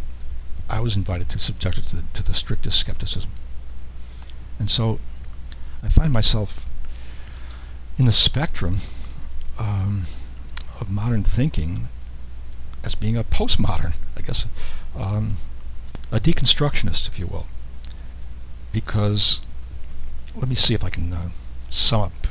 I 0.67 0.79
was 0.79 0.95
invited 0.95 1.29
to 1.29 1.37
subject 1.37 1.77
it 1.77 1.83
to 1.89 1.97
the, 1.97 2.03
to 2.15 2.23
the 2.23 2.33
strictest 2.33 2.79
skepticism. 2.79 3.29
And 4.57 4.71
so 4.71 4.99
I 5.83 5.89
find 5.89 6.11
myself 6.11 6.65
in 7.99 8.05
the 8.05 8.11
spectrum 8.11 8.77
um, 9.59 10.07
of 10.81 10.89
modern 10.89 11.23
thinking 11.23 11.87
as 12.83 12.95
being 12.95 13.15
a 13.15 13.23
postmodern, 13.23 13.93
I 14.17 14.21
guess, 14.21 14.47
um, 14.97 15.37
a 16.11 16.19
deconstructionist, 16.19 17.07
if 17.07 17.19
you 17.19 17.27
will. 17.27 17.45
Because, 18.71 19.39
let 20.35 20.49
me 20.49 20.55
see 20.55 20.73
if 20.73 20.83
I 20.83 20.89
can 20.89 21.13
uh, 21.13 21.29
sum 21.69 22.01
up 22.01 22.27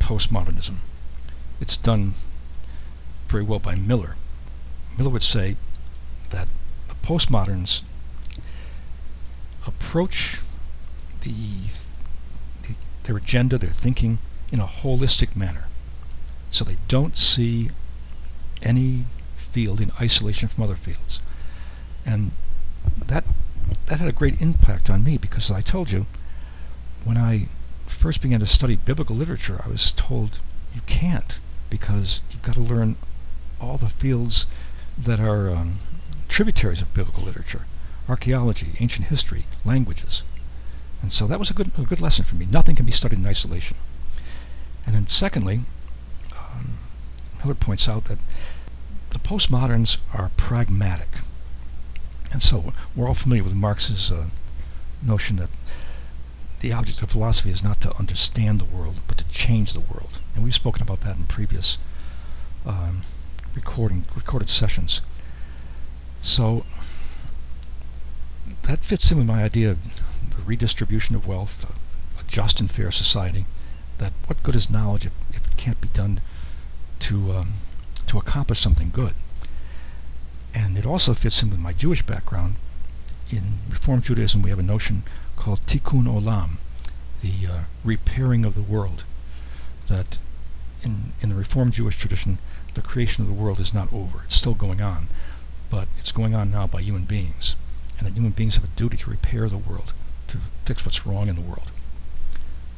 postmodernism. 0.00 0.76
It's 1.60 1.76
done 1.76 2.14
very 3.28 3.42
well 3.42 3.58
by 3.58 3.74
Miller. 3.74 4.16
Miller 4.96 5.10
would 5.10 5.22
say 5.22 5.56
that 6.30 6.48
the 6.88 6.94
postmoderns 7.06 7.82
approach 9.66 10.40
the, 11.22 11.32
the, 12.62 12.76
their 13.04 13.16
agenda, 13.16 13.58
their 13.58 13.70
thinking, 13.70 14.18
in 14.52 14.60
a 14.60 14.66
holistic 14.66 15.34
manner. 15.34 15.64
So 16.50 16.64
they 16.64 16.76
don't 16.86 17.16
see 17.16 17.70
any 18.62 19.04
field 19.36 19.80
in 19.80 19.90
isolation 20.00 20.48
from 20.48 20.64
other 20.64 20.76
fields. 20.76 21.20
And 22.06 22.32
that 23.06 23.24
that 23.86 23.98
had 23.98 24.08
a 24.08 24.12
great 24.12 24.40
impact 24.40 24.90
on 24.90 25.04
me 25.04 25.16
because 25.16 25.50
as 25.50 25.56
I 25.56 25.60
told 25.60 25.90
you, 25.90 26.06
when 27.02 27.16
I 27.16 27.48
first 27.86 28.22
began 28.22 28.40
to 28.40 28.46
study 28.46 28.76
biblical 28.76 29.16
literature, 29.16 29.60
I 29.64 29.68
was 29.68 29.92
told 29.92 30.40
you 30.74 30.80
can't 30.86 31.38
because 31.74 32.20
you've 32.30 32.42
got 32.42 32.54
to 32.54 32.60
learn 32.60 32.94
all 33.60 33.76
the 33.76 33.88
fields 33.88 34.46
that 34.96 35.18
are 35.18 35.50
um, 35.50 35.78
tributaries 36.28 36.80
of 36.80 36.94
biblical 36.94 37.24
literature 37.24 37.66
archaeology, 38.08 38.74
ancient 38.78 39.08
history, 39.08 39.44
languages. 39.64 40.22
And 41.02 41.12
so 41.12 41.26
that 41.26 41.40
was 41.40 41.50
a 41.50 41.52
good, 41.52 41.72
a 41.76 41.82
good 41.82 42.00
lesson 42.00 42.24
for 42.24 42.36
me. 42.36 42.46
Nothing 42.48 42.76
can 42.76 42.86
be 42.86 42.92
studied 42.92 43.18
in 43.18 43.26
isolation. 43.26 43.76
And 44.86 44.94
then, 44.94 45.08
secondly, 45.08 45.62
um, 46.36 46.78
Miller 47.40 47.54
points 47.54 47.88
out 47.88 48.04
that 48.04 48.18
the 49.10 49.18
postmoderns 49.18 49.96
are 50.12 50.30
pragmatic. 50.36 51.08
And 52.30 52.40
so 52.40 52.72
we're 52.94 53.08
all 53.08 53.14
familiar 53.14 53.42
with 53.42 53.54
Marx's 53.54 54.12
uh, 54.12 54.26
notion 55.02 55.36
that 55.36 55.50
the 56.64 56.72
object 56.72 57.02
of 57.02 57.10
philosophy 57.10 57.50
is 57.50 57.62
not 57.62 57.78
to 57.82 57.94
understand 57.98 58.58
the 58.58 58.64
world, 58.64 58.94
but 59.06 59.18
to 59.18 59.28
change 59.28 59.74
the 59.74 59.80
world. 59.80 60.20
And 60.34 60.42
we've 60.42 60.54
spoken 60.54 60.80
about 60.80 61.02
that 61.02 61.18
in 61.18 61.24
previous 61.24 61.76
um, 62.64 63.02
recording 63.54 64.06
recorded 64.16 64.48
sessions. 64.48 65.02
So 66.22 66.64
that 68.62 68.82
fits 68.82 69.10
in 69.10 69.18
with 69.18 69.26
my 69.26 69.44
idea 69.44 69.72
of 69.72 69.78
the 70.34 70.42
redistribution 70.46 71.14
of 71.14 71.26
wealth, 71.28 71.66
a, 71.68 72.20
a 72.20 72.24
just 72.26 72.60
and 72.60 72.70
fair 72.70 72.90
society. 72.90 73.44
That 73.98 74.14
what 74.26 74.42
good 74.42 74.56
is 74.56 74.70
knowledge 74.70 75.04
if, 75.04 75.12
if 75.32 75.46
it 75.46 75.58
can't 75.58 75.82
be 75.82 75.88
done 75.88 76.22
to 77.00 77.32
um, 77.32 77.52
to 78.06 78.16
accomplish 78.16 78.60
something 78.60 78.90
good? 78.90 79.12
And 80.54 80.78
it 80.78 80.86
also 80.86 81.12
fits 81.12 81.42
in 81.42 81.50
with 81.50 81.58
my 81.58 81.74
Jewish 81.74 82.00
background. 82.00 82.56
In 83.28 83.58
Reform 83.68 84.00
Judaism, 84.00 84.40
we 84.40 84.48
have 84.48 84.58
a 84.58 84.62
notion 84.62 85.04
called 85.44 85.60
tikkun 85.66 86.06
olam, 86.06 86.52
the 87.20 87.46
uh, 87.46 87.58
repairing 87.84 88.46
of 88.46 88.54
the 88.54 88.62
world. 88.62 89.04
That 89.88 90.16
in 90.82 91.12
in 91.20 91.28
the 91.28 91.34
Reform 91.34 91.70
Jewish 91.70 91.98
tradition, 91.98 92.38
the 92.72 92.80
creation 92.80 93.22
of 93.22 93.28
the 93.28 93.34
world 93.34 93.60
is 93.60 93.74
not 93.74 93.92
over. 93.92 94.22
It's 94.24 94.36
still 94.36 94.54
going 94.54 94.80
on, 94.80 95.08
but 95.68 95.86
it's 95.98 96.12
going 96.12 96.34
on 96.34 96.50
now 96.50 96.66
by 96.66 96.80
human 96.80 97.04
beings, 97.04 97.56
and 97.98 98.06
that 98.06 98.14
human 98.14 98.32
beings 98.32 98.54
have 98.54 98.64
a 98.64 98.68
duty 98.68 98.96
to 98.96 99.10
repair 99.10 99.50
the 99.50 99.58
world, 99.58 99.92
to 100.28 100.38
fix 100.64 100.86
what's 100.86 101.04
wrong 101.06 101.28
in 101.28 101.36
the 101.36 101.42
world. 101.42 101.70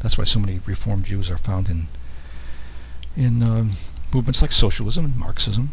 That's 0.00 0.18
why 0.18 0.24
so 0.24 0.40
many 0.40 0.60
Reform 0.66 1.04
Jews 1.04 1.30
are 1.30 1.38
found 1.38 1.68
in 1.68 1.86
in 3.16 3.44
uh, 3.44 3.66
movements 4.12 4.42
like 4.42 4.50
socialism 4.50 5.04
and 5.04 5.16
Marxism, 5.16 5.70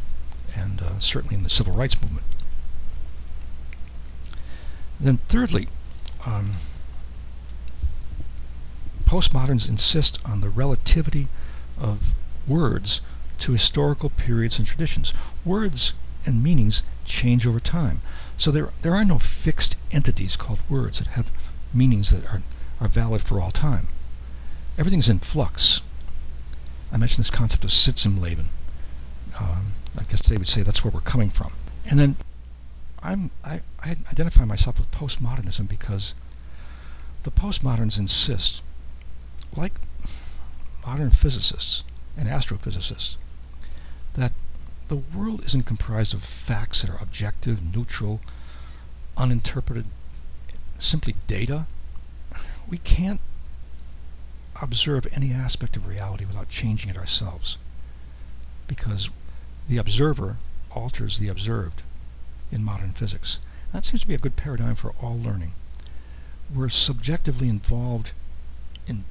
and 0.56 0.80
uh, 0.80 1.00
certainly 1.00 1.36
in 1.36 1.44
the 1.44 1.50
civil 1.50 1.74
rights 1.74 2.00
movement. 2.00 2.28
Then, 5.00 5.18
thirdly, 5.28 5.68
um, 6.26 6.54
postmoderns 9.06 9.70
insist 9.70 10.20
on 10.26 10.42
the 10.42 10.50
relativity 10.50 11.28
of 11.80 12.14
words 12.48 13.02
to 13.40 13.52
historical 13.52 14.10
periods 14.10 14.58
and 14.58 14.68
traditions. 14.68 15.14
Words 15.46 15.94
and 16.26 16.44
meanings 16.44 16.84
change 17.06 17.46
over 17.46 17.60
time. 17.60 18.02
So 18.38 18.52
there, 18.52 18.70
there 18.82 18.96
are 18.96 19.06
no 19.06 19.20
fixed 19.20 19.76
entities 19.92 20.36
called 20.36 20.60
words 20.70 21.00
that 21.00 21.10
have 21.10 21.32
meanings 21.74 22.12
that 22.12 22.26
are, 22.26 22.42
are 22.80 22.88
valid 22.88 23.22
for 23.22 23.40
all 23.40 23.52
time. 23.52 23.88
Everything's 24.78 25.10
in 25.10 25.20
flux. 25.20 25.82
I 26.92 26.98
mentioned 26.98 27.24
this 27.24 27.30
concept 27.30 27.64
of 27.64 27.72
Sitz 27.72 28.06
im 28.06 28.22
Leben. 28.22 28.50
Um, 29.40 29.74
I 29.98 30.04
guess 30.04 30.22
they 30.28 30.38
would 30.38 30.48
say 30.48 30.64
that's 30.64 30.84
where 30.84 30.92
we're 30.92 31.02
coming 31.02 31.30
from. 31.30 31.54
And 31.86 32.00
then 32.00 32.16
I'm, 33.02 33.32
I, 33.44 33.62
I 33.84 33.98
identify 34.12 34.46
myself 34.46 34.78
with 34.78 34.92
postmodernism 34.92 35.68
because 35.68 36.14
the 37.24 37.32
postmoderns 37.32 38.00
insist, 38.00 38.62
like 39.56 39.74
modern 40.86 41.12
physicists 41.12 41.84
and 42.18 42.28
astrophysicists, 42.28 43.16
that 44.14 44.34
the 44.88 44.96
world 44.96 45.44
isn't 45.46 45.66
comprised 45.66 46.14
of 46.14 46.24
facts 46.24 46.82
that 46.82 46.90
are 46.90 47.02
objective, 47.02 47.76
neutral, 47.76 48.20
uninterpreted, 49.18 49.86
simply 50.80 51.16
data. 51.28 51.66
We 52.70 52.78
can't 52.78 53.22
observe 54.62 55.08
any 55.14 55.32
aspect 55.32 55.76
of 55.76 55.88
reality 55.88 56.26
without 56.26 56.50
changing 56.50 56.90
it 56.90 56.98
ourselves 56.98 57.58
because 58.68 59.10
the 59.68 59.78
observer 59.78 60.38
alters 60.72 61.20
the 61.20 61.28
observed 61.28 61.82
in 62.52 62.64
modern 62.64 62.92
physics. 62.92 63.40
That 63.72 63.86
seems 63.86 64.02
to 64.02 64.08
be 64.08 64.14
a 64.14 64.20
good 64.20 64.36
paradigm 64.36 64.76
for 64.76 64.94
all 65.02 65.20
learning. 65.20 65.54
We're 66.54 66.70
subjectively 66.70 67.50
involved 67.50 68.12
in 68.86 69.06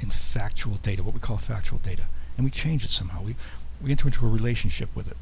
in 0.00 0.10
factual 0.10 0.76
data, 0.76 1.02
what 1.02 1.14
we 1.14 1.20
call 1.20 1.36
factual 1.36 1.78
data, 1.78 2.04
and 2.36 2.44
we 2.44 2.50
change 2.50 2.84
it 2.84 2.90
somehow. 2.90 3.22
We 3.22 3.36
we 3.82 3.90
enter 3.90 4.08
into 4.08 4.26
a 4.26 4.28
relationship 4.28 4.90
with 4.94 5.08
it. 5.08 5.16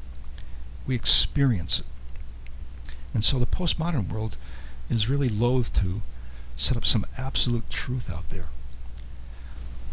We 0.85 0.95
experience 0.95 1.79
it. 1.79 1.85
And 3.13 3.23
so 3.23 3.39
the 3.39 3.45
postmodern 3.45 4.09
world 4.11 4.35
is 4.89 5.09
really 5.09 5.29
loath 5.29 5.73
to 5.75 6.01
set 6.55 6.75
up 6.75 6.85
some 6.85 7.05
absolute 7.17 7.69
truth 7.69 8.09
out 8.09 8.29
there. 8.29 8.47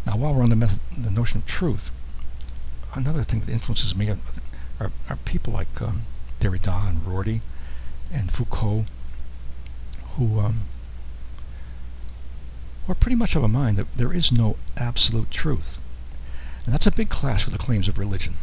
Now, 0.05 0.17
while 0.17 0.33
we're 0.33 0.43
on 0.43 0.49
the, 0.49 0.55
method, 0.55 0.79
the 0.97 1.11
notion 1.11 1.39
of 1.39 1.45
truth, 1.45 1.91
another 2.93 3.23
thing 3.23 3.41
that 3.41 3.49
influences 3.49 3.95
me 3.95 4.09
are, 4.09 4.17
are, 4.79 4.91
are 5.09 5.15
people 5.17 5.53
like 5.53 5.81
um, 5.81 6.03
Derrida 6.39 6.89
and 6.89 7.05
Rorty 7.05 7.41
and 8.11 8.31
Foucault, 8.31 8.85
who 10.15 10.39
um, 10.39 10.61
are 12.87 12.95
pretty 12.95 13.15
much 13.15 13.35
of 13.35 13.43
a 13.43 13.47
mind 13.47 13.77
that 13.77 13.87
there 13.95 14.13
is 14.13 14.31
no 14.31 14.57
absolute 14.75 15.31
truth. 15.31 15.77
And 16.65 16.73
that's 16.73 16.87
a 16.87 16.91
big 16.91 17.09
clash 17.09 17.45
with 17.45 17.53
the 17.53 17.63
claims 17.63 17.87
of 17.87 17.97
religion. 17.97 18.35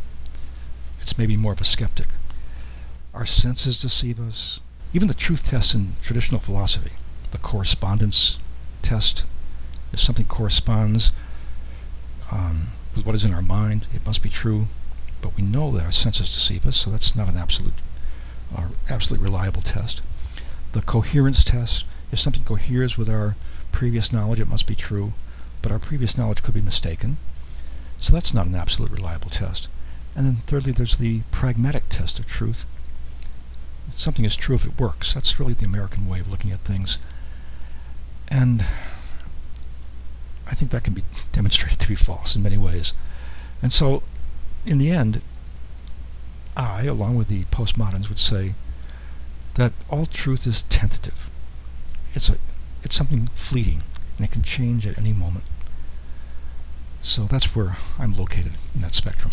It's 1.01 1.19
maybe 1.19 1.37
more 1.37 1.53
of 1.53 1.61
a 1.61 1.65
skeptic. 1.65 2.09
Our 3.13 3.27
senses 3.27 3.81
deceive 3.81 4.21
us. 4.21 4.61
Even 4.93 5.09
the 5.09 5.15
truth 5.15 5.47
tests 5.47 5.75
in 5.75 5.97
traditional 6.03 6.41
philosophy, 6.41 6.93
the 7.31 7.39
correspondence 7.39 8.39
test, 8.83 9.25
if 9.93 10.01
something 10.01 10.27
corresponds 10.27 11.13
um, 12.31 12.69
with 12.95 13.05
what 13.05 13.15
is 13.15 13.25
in 13.25 13.35
our 13.35 13.43
mind, 13.43 13.87
it 13.95 14.07
must 14.07 14.23
be 14.23 14.29
true. 14.29 14.67
But 15.21 15.37
we 15.37 15.43
know 15.43 15.71
that 15.73 15.85
our 15.85 15.93
senses 15.93 16.33
deceive 16.33 16.67
us, 16.67 16.77
so 16.77 16.91
that's 16.91 17.17
not 17.17 17.29
an 17.29 17.37
absolute, 17.37 17.75
or 18.57 18.71
absolutely 18.89 19.25
reliable 19.25 19.63
test. 19.63 20.03
The 20.73 20.83
coherence 20.83 21.45
test, 21.45 21.85
if 22.13 22.19
something 22.19 22.45
coheres 22.45 22.99
with 22.99 23.09
our 23.09 23.37
previous 23.75 24.13
knowledge, 24.13 24.39
it 24.39 24.49
must 24.49 24.69
be 24.69 24.77
true, 24.77 25.13
but 25.61 25.73
our 25.73 25.81
previous 25.81 26.17
knowledge 26.17 26.45
could 26.45 26.55
be 26.55 26.61
mistaken. 26.61 27.17
So 27.99 28.13
that's 28.13 28.33
not 28.33 28.47
an 28.47 28.55
absolute 28.55 28.93
reliable 28.93 29.31
test. 29.31 29.69
And 30.15 30.25
then 30.25 30.37
thirdly, 30.47 30.71
there's 30.71 30.97
the 30.97 31.23
pragmatic 31.33 31.89
test 31.89 32.21
of 32.21 32.27
truth. 32.27 32.65
Something 33.97 34.25
is 34.25 34.37
true 34.37 34.55
if 34.55 34.65
it 34.65 34.79
works. 34.79 35.13
That's 35.13 35.41
really 35.41 35.55
the 35.55 35.67
American 35.67 36.09
way 36.09 36.21
of 36.21 36.31
looking 36.31 36.53
at 36.53 36.61
things. 36.61 36.99
And 38.29 38.65
I 40.47 40.55
think 40.55 40.71
that 40.71 40.85
can 40.85 40.95
be 40.95 41.03
demonstrated 41.33 41.81
to 41.81 41.89
be 41.89 41.97
false 41.97 42.37
in 42.37 42.45
many 42.45 42.57
ways. 42.57 42.93
And 43.61 43.73
so 43.73 44.05
in 44.65 44.79
the 44.79 44.93
end, 44.93 45.21
I, 46.57 46.85
along 46.85 47.17
with 47.17 47.27
the 47.27 47.45
postmoderns, 47.47 48.09
would 48.09 48.21
say 48.21 48.55
that 49.55 49.73
all 49.91 50.07
truth 50.07 50.47
is 50.47 50.63
tentative. 50.63 51.29
It's 52.15 52.29
a, 52.29 52.37
it's 52.85 52.95
something 52.95 53.29
fleeting, 53.35 53.83
and 54.17 54.25
it 54.25 54.31
can 54.31 54.43
change 54.43 54.87
at 54.87 54.99
any 54.99 55.13
moment. 55.13 55.45
So 57.03 57.25
that's 57.25 57.55
where 57.55 57.77
I'm 57.99 58.15
located 58.15 58.53
in 58.75 58.83
that 58.83 58.95
spectrum. 58.95 59.33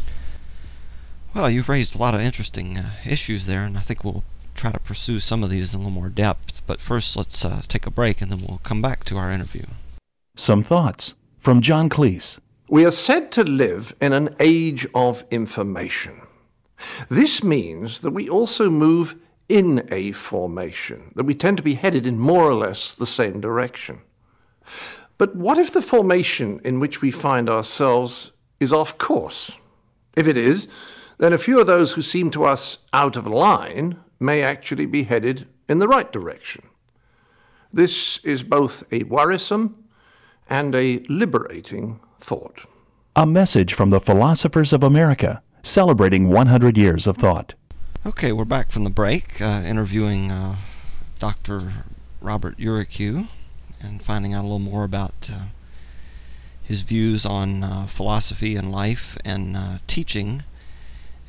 Well, 1.33 1.49
you've 1.49 1.69
raised 1.69 1.95
a 1.95 1.99
lot 1.99 2.15
of 2.15 2.21
interesting 2.21 2.77
uh, 2.77 2.91
issues 3.05 3.45
there, 3.45 3.63
and 3.63 3.77
I 3.77 3.81
think 3.81 4.03
we'll 4.03 4.23
try 4.55 4.71
to 4.71 4.79
pursue 4.79 5.19
some 5.19 5.43
of 5.43 5.49
these 5.49 5.73
in 5.73 5.79
a 5.79 5.83
little 5.83 5.99
more 6.01 6.09
depth. 6.09 6.61
But 6.67 6.81
first, 6.81 7.15
let's 7.15 7.45
uh, 7.45 7.61
take 7.67 7.85
a 7.85 7.91
break, 7.91 8.21
and 8.21 8.31
then 8.31 8.41
we'll 8.45 8.59
come 8.63 8.81
back 8.81 9.03
to 9.05 9.17
our 9.17 9.31
interview. 9.31 9.63
Some 10.35 10.63
thoughts 10.63 11.13
from 11.39 11.61
John 11.61 11.89
Cleese. 11.89 12.39
We 12.69 12.85
are 12.85 12.91
said 12.91 13.31
to 13.33 13.43
live 13.43 13.93
in 14.01 14.13
an 14.13 14.35
age 14.39 14.87
of 14.93 15.23
information. 15.31 16.21
This 17.09 17.43
means 17.43 17.99
that 18.01 18.11
we 18.11 18.29
also 18.29 18.69
move 18.69 19.15
in 19.51 19.85
a 19.91 20.13
formation, 20.13 21.11
that 21.15 21.25
we 21.25 21.35
tend 21.35 21.57
to 21.57 21.63
be 21.63 21.73
headed 21.73 22.07
in 22.07 22.17
more 22.17 22.45
or 22.49 22.53
less 22.53 22.95
the 22.95 23.05
same 23.05 23.41
direction. 23.41 23.99
But 25.17 25.35
what 25.35 25.57
if 25.57 25.71
the 25.71 25.81
formation 25.81 26.61
in 26.63 26.79
which 26.79 27.01
we 27.01 27.11
find 27.11 27.49
ourselves 27.49 28.31
is 28.61 28.71
off 28.71 28.97
course? 28.97 29.51
If 30.15 30.25
it 30.25 30.37
is, 30.37 30.69
then 31.17 31.33
a 31.33 31.37
few 31.37 31.59
of 31.59 31.67
those 31.67 31.91
who 31.91 32.01
seem 32.01 32.31
to 32.31 32.45
us 32.45 32.77
out 32.93 33.17
of 33.17 33.27
line 33.27 33.99
may 34.21 34.41
actually 34.41 34.85
be 34.85 35.03
headed 35.03 35.47
in 35.67 35.79
the 35.79 35.87
right 35.87 36.09
direction. 36.13 36.63
This 37.73 38.19
is 38.23 38.43
both 38.43 38.85
a 38.89 39.03
worrisome 39.03 39.83
and 40.49 40.73
a 40.73 41.03
liberating 41.09 41.99
thought. 42.21 42.61
A 43.17 43.25
message 43.25 43.73
from 43.73 43.89
the 43.89 43.99
philosophers 43.99 44.71
of 44.71 44.81
America 44.81 45.43
celebrating 45.61 46.29
100 46.29 46.77
years 46.77 47.05
of 47.05 47.17
thought. 47.17 47.53
Okay, 48.03 48.31
we're 48.31 48.45
back 48.45 48.71
from 48.71 48.83
the 48.83 48.89
break, 48.89 49.39
uh, 49.43 49.61
interviewing 49.63 50.31
uh, 50.31 50.55
Dr. 51.19 51.71
Robert 52.19 52.57
Uricu 52.57 53.27
and 53.79 54.01
finding 54.01 54.33
out 54.33 54.41
a 54.41 54.47
little 54.47 54.57
more 54.57 54.83
about 54.83 55.29
uh, 55.31 55.43
his 56.63 56.81
views 56.81 57.27
on 57.27 57.63
uh, 57.63 57.85
philosophy 57.85 58.55
and 58.55 58.71
life 58.71 59.19
and 59.23 59.55
uh, 59.55 59.77
teaching. 59.85 60.41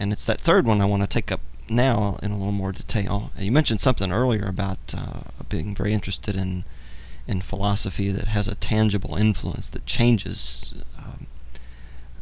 And 0.00 0.14
it's 0.14 0.24
that 0.24 0.40
third 0.40 0.64
one 0.64 0.80
I 0.80 0.86
want 0.86 1.02
to 1.02 1.08
take 1.08 1.30
up 1.30 1.42
now 1.68 2.16
in 2.22 2.30
a 2.30 2.38
little 2.38 2.52
more 2.52 2.72
detail. 2.72 3.32
You 3.38 3.52
mentioned 3.52 3.82
something 3.82 4.10
earlier 4.10 4.46
about 4.46 4.94
uh, 4.96 5.24
being 5.50 5.74
very 5.74 5.92
interested 5.92 6.36
in 6.36 6.64
in 7.26 7.42
philosophy 7.42 8.08
that 8.10 8.28
has 8.28 8.48
a 8.48 8.54
tangible 8.54 9.14
influence 9.14 9.68
that 9.68 9.84
changes 9.84 10.72
um, 10.98 11.26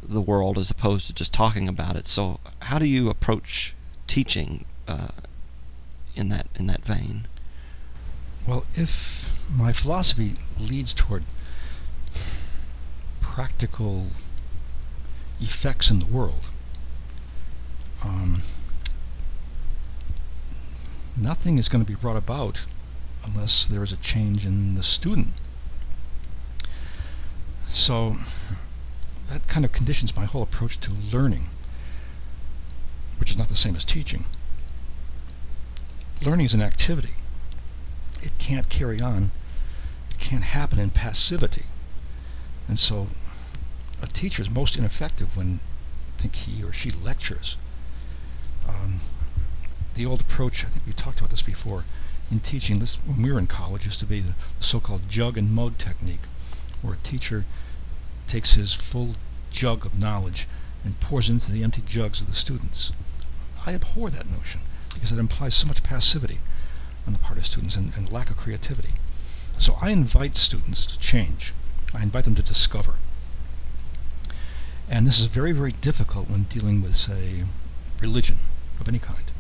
the 0.02 0.20
world 0.20 0.58
as 0.58 0.72
opposed 0.72 1.06
to 1.06 1.12
just 1.12 1.32
talking 1.32 1.68
about 1.68 1.94
it. 1.94 2.08
So, 2.08 2.40
how 2.62 2.80
do 2.80 2.86
you 2.86 3.08
approach 3.08 3.76
teaching 4.10 4.64
uh, 4.88 5.08
in 6.16 6.28
that 6.30 6.46
in 6.56 6.66
that 6.66 6.84
vein? 6.84 7.28
Well, 8.46 8.64
if 8.74 9.46
my 9.54 9.72
philosophy 9.72 10.34
leads 10.58 10.92
toward 10.92 11.22
practical 13.20 14.08
effects 15.40 15.90
in 15.90 16.00
the 16.00 16.06
world, 16.06 16.46
um, 18.02 18.42
nothing 21.16 21.56
is 21.56 21.68
going 21.68 21.84
to 21.84 21.88
be 21.88 21.94
brought 21.94 22.16
about 22.16 22.64
unless 23.24 23.68
there 23.68 23.84
is 23.84 23.92
a 23.92 23.96
change 23.96 24.44
in 24.44 24.74
the 24.74 24.82
student. 24.82 25.34
So 27.68 28.16
that 29.28 29.46
kind 29.46 29.64
of 29.64 29.70
conditions 29.70 30.16
my 30.16 30.24
whole 30.24 30.42
approach 30.42 30.80
to 30.80 30.90
learning, 31.12 31.50
which 33.20 33.30
is 33.30 33.38
not 33.38 33.48
the 33.48 33.54
same 33.54 33.76
as 33.76 33.84
teaching. 33.84 34.24
Learning 36.24 36.46
is 36.46 36.54
an 36.54 36.62
activity. 36.62 37.14
It 38.22 38.32
can't 38.38 38.68
carry 38.68 39.00
on. 39.00 39.30
It 40.10 40.18
can't 40.18 40.42
happen 40.42 40.78
in 40.78 40.90
passivity. 40.90 41.66
And 42.66 42.78
so 42.78 43.08
a 44.02 44.06
teacher 44.06 44.42
is 44.42 44.50
most 44.50 44.76
ineffective 44.76 45.36
when 45.36 45.60
I 46.16 46.20
think 46.20 46.34
he 46.34 46.62
or 46.64 46.72
she 46.72 46.90
lectures. 46.90 47.56
Um, 48.68 49.00
the 49.94 50.06
old 50.06 50.20
approach, 50.20 50.64
I 50.64 50.68
think 50.68 50.86
we 50.86 50.92
talked 50.92 51.20
about 51.20 51.30
this 51.30 51.42
before, 51.42 51.84
in 52.30 52.40
teaching, 52.40 52.78
this 52.78 52.96
when 52.96 53.22
we 53.22 53.32
were 53.32 53.38
in 53.38 53.46
college, 53.46 53.86
used 53.86 54.00
to 54.00 54.06
be 54.06 54.20
the, 54.20 54.34
so-called 54.60 55.08
jug 55.08 55.36
and 55.36 55.50
mug 55.52 55.78
technique, 55.78 56.20
where 56.80 56.94
a 56.94 56.98
teacher 56.98 57.44
takes 58.26 58.54
his 58.54 58.72
full 58.72 59.16
jug 59.50 59.84
of 59.84 59.98
knowledge 59.98 60.46
and 60.84 61.00
pours 61.00 61.28
it 61.28 61.32
into 61.32 61.52
the 61.52 61.64
empty 61.64 61.82
jugs 61.86 62.20
of 62.20 62.28
the 62.28 62.34
students. 62.34 62.92
I 63.66 63.74
abhor 63.74 64.10
that 64.10 64.28
notion 64.28 64.62
because 64.94 65.12
it 65.12 65.18
implies 65.18 65.54
so 65.54 65.66
much 65.66 65.82
passivity 65.82 66.38
on 67.06 67.12
the 67.12 67.18
part 67.18 67.38
of 67.38 67.46
students 67.46 67.76
and, 67.76 67.92
and 67.96 68.10
lack 68.10 68.30
of 68.30 68.36
creativity. 68.36 68.94
So 69.58 69.76
I 69.80 69.90
invite 69.90 70.36
students 70.36 70.86
to 70.86 70.98
change. 70.98 71.52
I 71.94 72.02
invite 72.02 72.24
them 72.24 72.34
to 72.34 72.42
discover. 72.42 72.94
And 74.88 75.06
this 75.06 75.20
is 75.20 75.26
very, 75.26 75.52
very 75.52 75.72
difficult 75.72 76.28
when 76.28 76.44
dealing 76.44 76.82
with, 76.82 76.96
say, 76.96 77.44
religion 78.00 78.38
of 78.80 78.88
any 78.88 78.98
kind. 78.98 79.30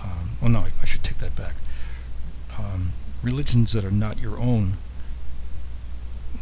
Um, 0.00 0.36
well, 0.40 0.50
no, 0.50 0.58
I, 0.60 0.70
I, 0.82 0.84
should 0.84 1.02
take 1.02 1.18
that 1.18 1.34
back. 1.34 1.54
Um, 2.58 2.92
religions 3.22 3.72
that 3.72 3.84
are 3.84 3.90
not 3.90 4.18
your 4.18 4.38
own 4.38 4.74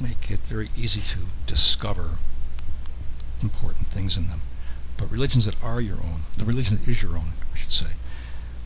make 0.03 0.31
it 0.31 0.41
very 0.41 0.71
easy 0.77 1.01
to 1.01 1.19
discover 1.47 2.19
important 3.41 3.87
things 3.87 4.17
in 4.19 4.29
them. 4.29 4.43
But 5.03 5.11
religions 5.11 5.47
that 5.47 5.61
are 5.65 5.81
your 5.81 5.97
own, 5.97 6.23
the 6.37 6.45
religion 6.45 6.79
that 6.79 6.89
is 6.89 7.03
your 7.03 7.17
own, 7.17 7.33
I 7.53 7.57
should 7.57 7.73
say, 7.73 7.95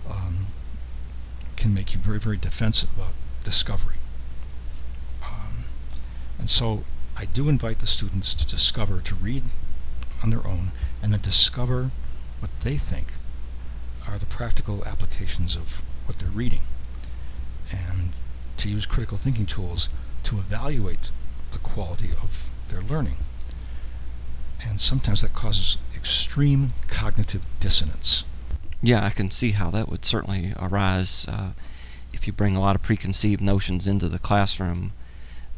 um, 0.07 0.49
can 1.57 1.73
make 1.73 1.95
you 1.95 1.99
very, 1.99 2.19
very 2.19 2.37
defensive 2.37 2.91
about 2.95 3.15
discovery. 3.43 3.97
Um, 5.25 5.65
and 6.39 6.51
so 6.51 6.85
I 7.17 7.25
do 7.25 7.49
invite 7.49 7.79
the 7.79 7.87
students 7.87 8.35
to 8.35 8.47
discover, 8.47 9.01
to 9.01 9.15
read 9.15 9.45
on 10.23 10.29
their 10.29 10.47
own, 10.47 10.73
and 11.03 11.15
then 11.15 11.23
discover 11.23 11.91
what 12.41 12.51
they 12.61 12.77
think 12.77 13.15
are 14.07 14.19
the 14.19 14.27
practical 14.27 14.85
applications 14.85 15.57
of 15.57 15.81
what 16.05 16.19
they're 16.19 16.29
reading, 16.29 16.65
and 17.71 18.13
to 18.59 18.69
use 18.69 18.85
critical 18.85 19.17
thinking 19.17 19.47
tools 19.47 19.89
to 20.25 20.37
evaluate 20.37 21.11
the 21.53 21.59
quality 21.59 22.11
of 22.11 22.51
their 22.69 22.83
learning. 22.83 23.17
And 24.65 24.81
sometimes 24.81 25.23
that 25.23 25.35
causes 25.35 25.79
extreme 25.95 26.73
cognitive 26.89 27.43
dissonance. 27.61 28.25
Yeah, 28.83 29.05
I 29.05 29.11
can 29.11 29.31
see 29.31 29.53
how 29.53 29.71
that 29.71 29.89
would 29.89 30.05
certainly 30.05 30.53
arise 30.59 31.27
uh, 31.29 31.53
if 32.13 32.27
you 32.27 32.33
bring 32.33 32.57
a 32.57 32.61
lot 32.61 32.77
of 32.77 32.83
preconceived 32.83 33.43
notions 33.43 33.87
into 33.87 34.09
the 34.09 34.19
classroom 34.19 34.93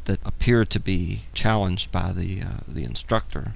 that 0.05 0.19
appear 0.25 0.65
to 0.65 0.79
be 0.79 1.23
challenged 1.33 1.91
by 1.91 2.11
the 2.11 2.41
uh, 2.41 2.59
the 2.67 2.83
instructor. 2.83 3.53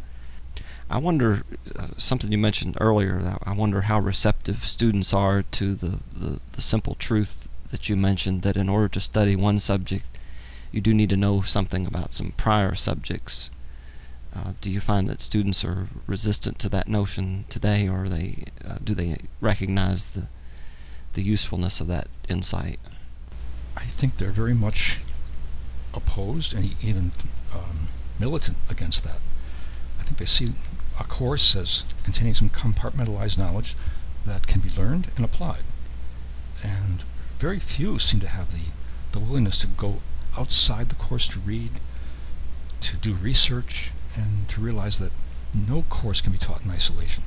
I 0.90 0.98
wonder 0.98 1.44
uh, 1.76 1.88
something 1.98 2.32
you 2.32 2.38
mentioned 2.38 2.78
earlier. 2.80 3.38
I 3.44 3.54
wonder 3.54 3.82
how 3.82 4.00
receptive 4.00 4.68
students 4.68 5.14
are 5.14 5.42
to 5.42 5.74
the, 5.74 6.00
the, 6.14 6.40
the 6.52 6.62
simple 6.62 6.96
truth 6.96 7.48
that 7.72 7.90
you 7.90 7.96
mentioned 7.96 8.44
that 8.44 8.58
in 8.58 8.70
order 8.70 8.88
to 8.90 9.00
study 9.00 9.36
one 9.36 9.58
subject, 9.58 10.06
you 10.72 10.82
do 10.82 10.94
need 10.94 11.10
to 11.10 11.18
know 11.18 11.42
something 11.42 11.88
about 11.88 12.14
some 12.14 12.34
prior 12.34 12.76
subjects. 12.76 13.50
Uh, 14.36 14.54
do 14.62 14.70
you 14.70 14.80
find 14.80 15.08
that 15.08 15.22
students 15.22 15.64
are 15.64 15.88
resistant 16.08 16.58
to 16.60 16.70
that 16.70 16.88
notion 16.88 17.46
today, 17.50 17.88
or 17.88 18.10
they 18.10 18.46
uh, 18.68 18.78
do 18.84 18.96
they 18.96 19.18
recognize 19.42 20.10
the 20.10 20.28
the 21.14 21.22
usefulness 21.22 21.80
of 21.80 21.88
that 21.88 22.08
insight? 22.28 22.80
I 23.78 23.84
think 23.84 24.18
they're 24.18 24.32
very 24.32 24.54
much 24.54 25.00
opposed 25.94 26.54
and 26.54 26.76
even 26.84 27.12
um, 27.54 27.88
militant 28.20 28.58
against 28.70 29.04
that. 29.04 29.20
I 30.00 30.04
think 30.04 30.18
they 30.18 30.26
see 30.26 30.50
a 31.00 31.04
course 31.04 31.56
as 31.56 31.86
containing 32.04 32.34
some 32.34 32.50
compartmentalized 32.50 33.38
knowledge 33.38 33.76
that 34.26 34.48
can 34.48 34.62
be 34.62 34.70
learned 34.70 35.12
and 35.16 35.26
applied. 35.26 35.64
And 36.64 37.04
very 37.40 37.60
few 37.60 38.00
seem 38.00 38.20
to 38.22 38.28
have 38.28 38.52
the, 38.52 38.72
the 39.12 39.20
willingness 39.20 39.58
to 39.60 39.68
go 39.68 40.00
outside 40.38 40.90
the 40.90 40.96
course 40.96 41.28
to 41.30 41.40
read, 41.40 41.72
to 42.82 42.98
do 42.98 43.14
research, 43.14 43.92
and 44.16 44.48
to 44.50 44.62
realize 44.62 45.00
that 45.00 45.12
no 45.54 45.84
course 45.84 46.22
can 46.22 46.32
be 46.32 46.38
taught 46.38 46.64
in 46.64 46.72
isolation. 46.72 47.24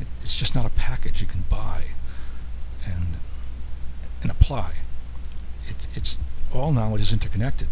It, 0.00 0.06
it's 0.22 0.36
just 0.36 0.54
not 0.54 0.66
a 0.66 0.70
package 0.70 1.20
you 1.20 1.26
can 1.26 1.44
buy 1.48 1.84
and, 2.84 3.16
and 4.22 4.30
apply. 4.30 4.74
It's, 5.68 5.96
it's 5.96 6.18
all 6.52 6.72
knowledge 6.72 7.02
is 7.02 7.12
interconnected. 7.12 7.68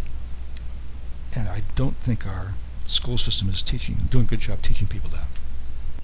And 1.35 1.47
I 1.47 1.63
don't 1.75 1.97
think 1.97 2.25
our 2.25 2.53
school 2.85 3.17
system 3.17 3.49
is 3.49 3.61
teaching, 3.61 4.07
doing 4.09 4.25
a 4.25 4.27
good 4.27 4.39
job 4.39 4.61
teaching 4.61 4.87
people 4.87 5.09
that. 5.11 5.27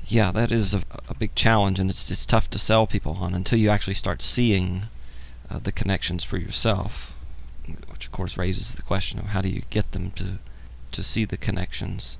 Yeah, 0.07 0.31
that 0.31 0.51
is 0.51 0.73
a, 0.75 0.83
a 1.09 1.15
big 1.15 1.33
challenge, 1.33 1.79
and 1.79 1.89
it's 1.89 2.11
it's 2.11 2.27
tough 2.27 2.47
to 2.51 2.59
sell 2.59 2.85
people 2.85 3.17
on 3.19 3.33
until 3.33 3.57
you 3.57 3.69
actually 3.69 3.95
start 3.95 4.21
seeing 4.21 4.83
uh, 5.49 5.57
the 5.57 5.71
connections 5.71 6.23
for 6.23 6.37
yourself, 6.37 7.17
which 7.87 8.05
of 8.05 8.11
course 8.11 8.37
raises 8.37 8.75
the 8.75 8.83
question 8.83 9.17
of 9.17 9.27
how 9.27 9.41
do 9.41 9.49
you 9.49 9.63
get 9.71 9.93
them 9.93 10.11
to 10.11 10.37
to 10.91 11.03
see 11.03 11.25
the 11.25 11.37
connections. 11.37 12.19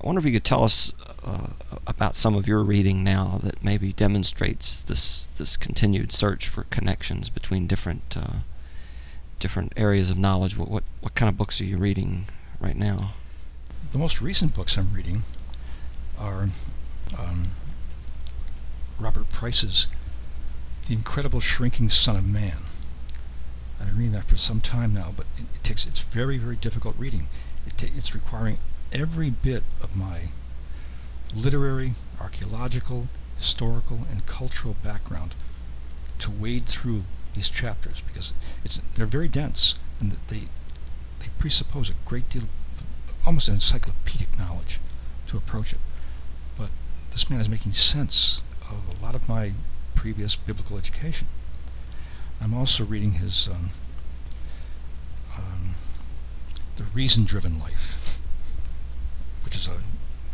I 0.00 0.06
wonder 0.06 0.18
if 0.18 0.26
you 0.26 0.32
could 0.32 0.44
tell 0.44 0.62
us 0.62 0.92
uh, 1.24 1.48
about 1.86 2.16
some 2.16 2.34
of 2.34 2.46
your 2.46 2.62
reading 2.62 3.02
now 3.02 3.40
that 3.42 3.62
maybe 3.64 3.92
demonstrates 3.92 4.82
this 4.82 5.28
this 5.38 5.56
continued 5.56 6.12
search 6.12 6.48
for 6.48 6.64
connections 6.64 7.30
between 7.30 7.66
different 7.66 8.16
uh, 8.16 8.38
different 9.38 9.72
areas 9.76 10.10
of 10.10 10.18
knowledge. 10.18 10.56
What, 10.56 10.70
what 10.70 10.84
what 11.00 11.14
kind 11.14 11.28
of 11.28 11.36
books 11.36 11.60
are 11.60 11.64
you 11.64 11.78
reading 11.78 12.26
right 12.60 12.76
now? 12.76 13.14
The 13.92 13.98
most 13.98 14.20
recent 14.20 14.54
books 14.54 14.76
I'm 14.76 14.92
reading 14.92 15.22
are 16.18 16.48
um, 17.18 17.48
Robert 18.98 19.30
Price's 19.30 19.86
The 20.86 20.94
Incredible 20.94 21.40
Shrinking 21.40 21.90
Son 21.90 22.16
of 22.16 22.26
Man. 22.26 22.58
I've 23.80 23.88
been 23.88 23.96
reading 23.96 24.12
that 24.12 24.24
for 24.24 24.36
some 24.36 24.60
time 24.60 24.94
now, 24.94 25.12
but 25.16 25.26
it, 25.38 25.44
it 25.54 25.64
takes 25.64 25.86
it's 25.86 26.00
very 26.00 26.36
very 26.36 26.56
difficult 26.56 26.96
reading. 26.98 27.28
It 27.66 27.78
ta- 27.78 27.92
it's 27.96 28.14
requiring 28.14 28.58
every 28.92 29.30
bit 29.30 29.62
of 29.82 29.96
my 29.96 30.28
literary, 31.34 31.92
archaeological, 32.20 33.08
historical, 33.36 34.00
and 34.10 34.26
cultural 34.26 34.76
background 34.82 35.34
to 36.18 36.30
wade 36.30 36.66
through 36.66 37.02
these 37.34 37.50
chapters 37.50 38.02
because 38.06 38.32
it's 38.64 38.80
they're 38.94 39.06
very 39.06 39.28
dense 39.28 39.74
and 40.00 40.12
they 40.28 40.42
they 41.20 41.28
presuppose 41.38 41.90
a 41.90 41.94
great 42.04 42.28
deal, 42.30 42.44
of, 42.44 42.48
almost 43.26 43.48
an 43.48 43.54
encyclopedic 43.54 44.38
knowledge 44.38 44.80
to 45.26 45.36
approach 45.36 45.72
it. 45.72 45.78
But 46.56 46.70
this 47.10 47.28
man 47.28 47.40
is 47.40 47.48
making 47.48 47.72
sense 47.72 48.42
of 48.62 48.98
a 48.98 49.04
lot 49.04 49.14
of 49.14 49.28
my 49.28 49.52
previous 49.94 50.36
biblical 50.36 50.78
education. 50.78 51.26
I'm 52.40 52.54
also 52.54 52.84
reading 52.84 53.12
his 53.12 53.48
um, 53.48 53.70
um, 55.36 55.74
The 56.76 56.84
Reason-Driven 56.84 57.58
Life, 57.58 58.05
which 59.46 59.56
is 59.56 59.68
a, 59.68 59.78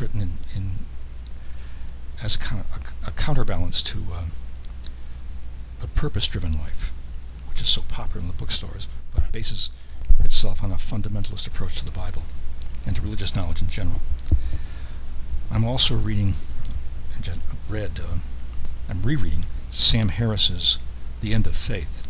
written 0.01 0.21
in, 0.21 0.39
in 0.57 0.79
as 2.23 2.35
a, 2.35 2.39
kind 2.39 2.65
of 2.65 2.95
a, 3.05 3.09
a 3.09 3.13
counterbalance 3.13 3.83
to 3.83 3.99
um, 3.99 4.33
The 5.81 5.87
Purpose-Driven 5.87 6.59
Life, 6.59 6.93
which 7.49 7.61
is 7.61 7.69
so 7.69 7.83
popular 7.83 8.23
in 8.23 8.27
the 8.27 8.33
bookstores, 8.33 8.89
but 9.15 9.31
bases 9.31 9.71
itself 10.25 10.65
on 10.65 10.73
a 10.73 10.77
fundamentalist 10.77 11.47
approach 11.47 11.79
to 11.79 11.85
the 11.85 11.91
Bible 11.91 12.23
and 12.87 12.97
to 12.97 13.03
religious 13.03 13.37
knowledge 13.37 13.61
in 13.61 13.69
general. 13.69 14.01
I'm 15.51 15.65
also 15.65 15.95
reading, 15.95 16.35
read, 17.69 18.01
uh, 18.01 18.19
I'm 18.89 19.03
rereading 19.03 19.45
Sam 19.71 20.09
Harris's 20.09 20.79
The 21.21 21.35
End 21.35 21.47
of 21.47 21.57
Faith, 21.57 22.03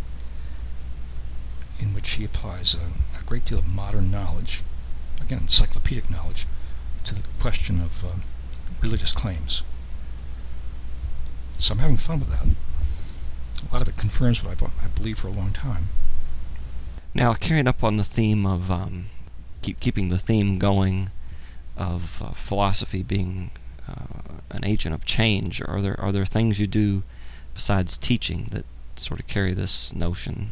in 1.80 1.94
which 1.94 2.10
he 2.10 2.24
applies 2.24 2.74
a, 2.74 3.18
a 3.18 3.24
great 3.24 3.44
deal 3.44 3.58
of 3.58 3.66
modern 3.66 4.12
knowledge, 4.12 4.62
again, 5.20 5.40
encyclopedic 5.40 6.08
knowledge, 6.08 6.46
to 7.04 7.14
the 7.14 7.22
question 7.40 7.80
of 7.80 8.04
uh, 8.04 8.08
religious 8.80 9.12
claims. 9.12 9.62
So 11.58 11.74
I'm 11.74 11.78
having 11.78 11.96
fun 11.96 12.20
with 12.20 12.30
that. 12.30 12.46
A 13.68 13.72
lot 13.72 13.82
of 13.82 13.88
it 13.88 13.96
confirms 13.96 14.42
what 14.42 14.50
I've, 14.52 14.62
I 14.62 14.88
believe 14.94 15.18
for 15.18 15.28
a 15.28 15.32
long 15.32 15.52
time. 15.52 15.88
Now, 17.14 17.34
carrying 17.34 17.68
up 17.68 17.84
on 17.84 17.96
the 17.96 18.04
theme 18.04 18.46
of 18.46 18.70
um, 18.70 19.06
keep 19.60 19.78
keeping 19.80 20.08
the 20.08 20.18
theme 20.18 20.58
going 20.58 21.10
of 21.76 22.20
uh, 22.22 22.30
philosophy 22.30 23.02
being 23.02 23.50
uh, 23.88 24.38
an 24.50 24.64
agent 24.64 24.94
of 24.94 25.04
change, 25.04 25.62
are 25.62 25.80
there 25.80 25.98
are 26.00 26.10
there 26.12 26.24
things 26.24 26.58
you 26.58 26.66
do 26.66 27.02
besides 27.54 27.96
teaching 27.96 28.48
that 28.50 28.64
sort 28.96 29.20
of 29.20 29.26
carry 29.26 29.52
this 29.52 29.94
notion 29.94 30.50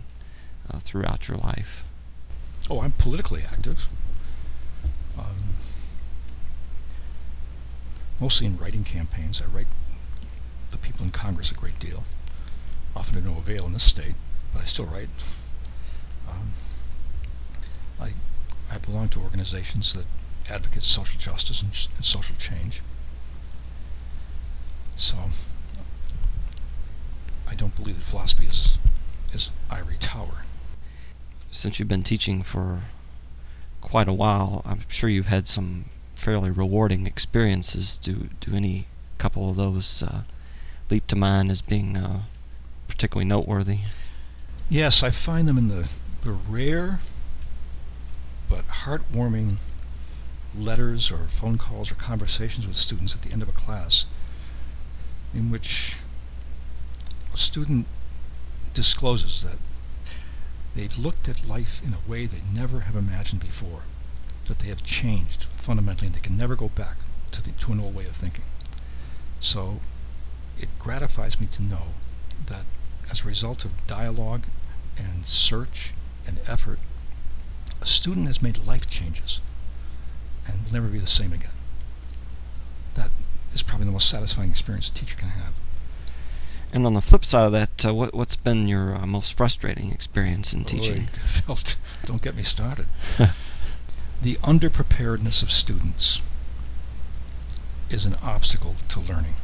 uh, 0.70 0.78
throughout 0.78 1.28
your 1.28 1.38
life? 1.38 1.82
Oh, 2.68 2.80
I'm 2.80 2.92
politically 2.92 3.42
active. 3.42 3.88
Um, 5.18 5.54
mostly 8.20 8.46
in 8.46 8.56
writing 8.58 8.84
campaigns. 8.84 9.42
I 9.42 9.46
write 9.46 9.66
the 10.70 10.76
people 10.76 11.04
in 11.04 11.10
Congress 11.10 11.50
a 11.50 11.54
great 11.54 11.78
deal, 11.78 12.04
often 12.94 13.14
to 13.16 13.26
no 13.26 13.38
avail 13.38 13.66
in 13.66 13.72
this 13.72 13.82
state, 13.82 14.14
but 14.52 14.62
I 14.62 14.64
still 14.64 14.84
write. 14.86 15.08
Um, 16.28 16.52
I, 18.00 18.12
I 18.72 18.78
belong 18.78 19.08
to 19.10 19.20
organizations 19.20 19.94
that 19.94 20.06
advocate 20.48 20.82
social 20.82 21.18
justice 21.18 21.62
and, 21.62 21.70
and 21.96 22.04
social 22.04 22.36
change. 22.36 22.82
So 24.96 25.16
I 27.48 27.54
don't 27.54 27.74
believe 27.74 27.96
that 27.98 28.04
philosophy 28.04 28.46
is 28.46 28.78
is 29.32 29.50
ivory 29.70 29.96
tower. 29.98 30.44
Since 31.50 31.78
you've 31.78 31.88
been 31.88 32.02
teaching 32.02 32.42
for 32.42 32.82
quite 33.80 34.08
a 34.08 34.12
while, 34.12 34.62
I'm 34.64 34.80
sure 34.88 35.08
you've 35.08 35.28
had 35.28 35.48
some 35.48 35.86
fairly 36.20 36.50
rewarding 36.50 37.06
experiences. 37.06 37.98
Do 37.98 38.28
do 38.40 38.54
any 38.54 38.86
couple 39.18 39.48
of 39.50 39.56
those 39.56 40.02
uh, 40.02 40.22
leap 40.90 41.06
to 41.08 41.16
mind 41.16 41.50
as 41.50 41.62
being 41.62 41.96
uh, 41.96 42.22
particularly 42.88 43.26
noteworthy? 43.26 43.80
Yes, 44.68 45.02
I 45.02 45.10
find 45.10 45.48
them 45.48 45.58
in 45.58 45.68
the, 45.68 45.88
the 46.22 46.32
rare 46.32 47.00
but 48.48 48.66
heartwarming 48.68 49.56
letters 50.56 51.10
or 51.10 51.26
phone 51.28 51.56
calls 51.56 51.90
or 51.90 51.94
conversations 51.94 52.66
with 52.66 52.76
students 52.76 53.14
at 53.14 53.22
the 53.22 53.32
end 53.32 53.42
of 53.42 53.48
a 53.48 53.52
class 53.52 54.06
in 55.32 55.50
which 55.50 55.96
a 57.32 57.36
student 57.36 57.86
discloses 58.74 59.44
that 59.44 59.58
they've 60.74 60.98
looked 60.98 61.28
at 61.28 61.46
life 61.46 61.80
in 61.84 61.94
a 61.94 62.10
way 62.10 62.26
they 62.26 62.42
never 62.52 62.80
have 62.80 62.96
imagined 62.96 63.40
before, 63.40 63.82
that 64.50 64.58
they 64.58 64.68
have 64.68 64.82
changed 64.82 65.44
fundamentally 65.56 66.08
and 66.08 66.14
they 66.14 66.20
can 66.20 66.36
never 66.36 66.56
go 66.56 66.68
back 66.68 66.96
to, 67.30 67.40
the, 67.40 67.52
to 67.52 67.70
an 67.72 67.80
old 67.80 67.94
way 67.94 68.04
of 68.04 68.16
thinking. 68.16 68.44
So 69.38 69.80
it 70.58 70.68
gratifies 70.78 71.40
me 71.40 71.46
to 71.52 71.62
know 71.62 71.94
that 72.46 72.64
as 73.10 73.24
a 73.24 73.28
result 73.28 73.64
of 73.64 73.86
dialogue 73.86 74.46
and 74.98 75.24
search 75.24 75.94
and 76.26 76.40
effort, 76.48 76.80
a 77.80 77.86
student 77.86 78.26
has 78.26 78.42
made 78.42 78.58
life 78.66 78.90
changes 78.90 79.40
and 80.46 80.64
will 80.64 80.72
never 80.72 80.88
be 80.88 80.98
the 80.98 81.06
same 81.06 81.32
again. 81.32 81.52
That 82.94 83.10
is 83.54 83.62
probably 83.62 83.86
the 83.86 83.92
most 83.92 84.10
satisfying 84.10 84.50
experience 84.50 84.88
a 84.88 84.92
teacher 84.92 85.16
can 85.16 85.28
have. 85.28 85.52
And 86.72 86.86
on 86.86 86.94
the 86.94 87.00
flip 87.00 87.24
side 87.24 87.46
of 87.46 87.52
that, 87.52 87.86
uh, 87.86 87.94
what, 87.94 88.14
what's 88.14 88.36
been 88.36 88.66
your 88.66 88.96
uh, 88.96 89.06
most 89.06 89.32
frustrating 89.34 89.92
experience 89.92 90.52
in 90.52 90.64
teaching? 90.64 91.02
Oy, 91.14 91.18
felt, 91.24 91.76
don't 92.04 92.20
get 92.20 92.34
me 92.34 92.42
started. 92.42 92.86
the 94.22 94.36
underpreparedness 94.36 95.42
of 95.42 95.50
students 95.50 96.20
is 97.88 98.04
an 98.04 98.16
obstacle 98.22 98.76
to 98.88 99.00
learning. 99.00 99.34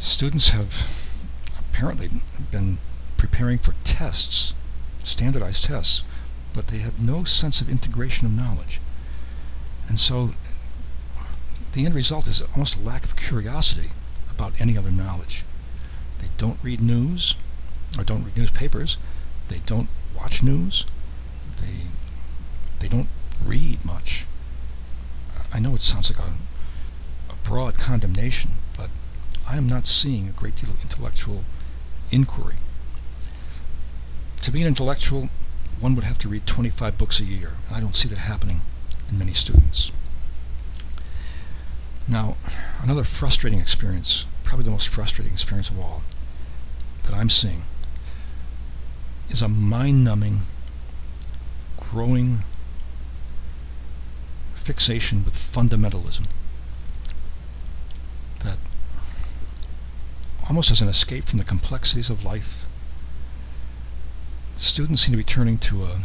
Students 0.00 0.50
have 0.50 0.88
apparently 1.58 2.08
been 2.50 2.78
preparing 3.16 3.58
for 3.58 3.74
tests, 3.84 4.54
standardized 5.02 5.64
tests, 5.64 6.02
but 6.54 6.68
they 6.68 6.78
have 6.78 7.00
no 7.00 7.24
sense 7.24 7.60
of 7.60 7.68
integration 7.68 8.26
of 8.26 8.32
knowledge. 8.32 8.80
And 9.88 10.00
so 10.00 10.30
the 11.72 11.84
end 11.84 11.94
result 11.94 12.26
is 12.28 12.42
almost 12.54 12.78
a 12.78 12.82
lack 12.82 13.04
of 13.04 13.16
curiosity 13.16 13.90
about 14.30 14.58
any 14.58 14.78
other 14.78 14.90
knowledge. 14.90 15.44
They 16.20 16.28
don't 16.38 16.58
read 16.62 16.80
news 16.80 17.34
or 17.98 18.04
don't 18.04 18.24
read 18.24 18.36
newspapers. 18.36 18.96
They 19.48 19.60
don't 19.66 19.88
watch 20.16 20.42
news. 20.42 20.86
They 22.84 22.90
don't 22.90 23.08
read 23.42 23.82
much. 23.82 24.26
I 25.50 25.58
know 25.58 25.74
it 25.74 25.80
sounds 25.80 26.10
like 26.10 26.22
a, 26.22 26.32
a 27.32 27.36
broad 27.42 27.78
condemnation, 27.78 28.56
but 28.76 28.90
I 29.48 29.56
am 29.56 29.66
not 29.66 29.86
seeing 29.86 30.28
a 30.28 30.32
great 30.32 30.56
deal 30.56 30.68
of 30.68 30.82
intellectual 30.82 31.44
inquiry. 32.10 32.56
To 34.42 34.50
be 34.50 34.60
an 34.60 34.66
intellectual, 34.66 35.30
one 35.80 35.94
would 35.94 36.04
have 36.04 36.18
to 36.18 36.28
read 36.28 36.46
25 36.46 36.98
books 36.98 37.20
a 37.20 37.24
year. 37.24 37.52
I 37.72 37.80
don't 37.80 37.96
see 37.96 38.06
that 38.08 38.18
happening 38.18 38.60
in 39.08 39.18
many 39.18 39.32
students. 39.32 39.90
Now, 42.06 42.36
another 42.82 43.04
frustrating 43.04 43.60
experience, 43.60 44.26
probably 44.42 44.66
the 44.66 44.70
most 44.70 44.88
frustrating 44.88 45.32
experience 45.32 45.70
of 45.70 45.80
all 45.80 46.02
that 47.04 47.14
I'm 47.14 47.30
seeing, 47.30 47.62
is 49.30 49.40
a 49.40 49.48
mind 49.48 50.04
numbing, 50.04 50.40
growing 51.78 52.40
fixation 54.64 55.24
with 55.24 55.34
fundamentalism 55.34 56.26
that 58.40 58.56
almost 60.48 60.70
as 60.70 60.80
an 60.80 60.88
escape 60.88 61.24
from 61.24 61.38
the 61.38 61.44
complexities 61.44 62.08
of 62.08 62.24
life, 62.24 62.64
students 64.56 65.02
seem 65.02 65.12
to 65.12 65.18
be 65.18 65.24
turning 65.24 65.58
to 65.58 65.84
a, 65.84 66.00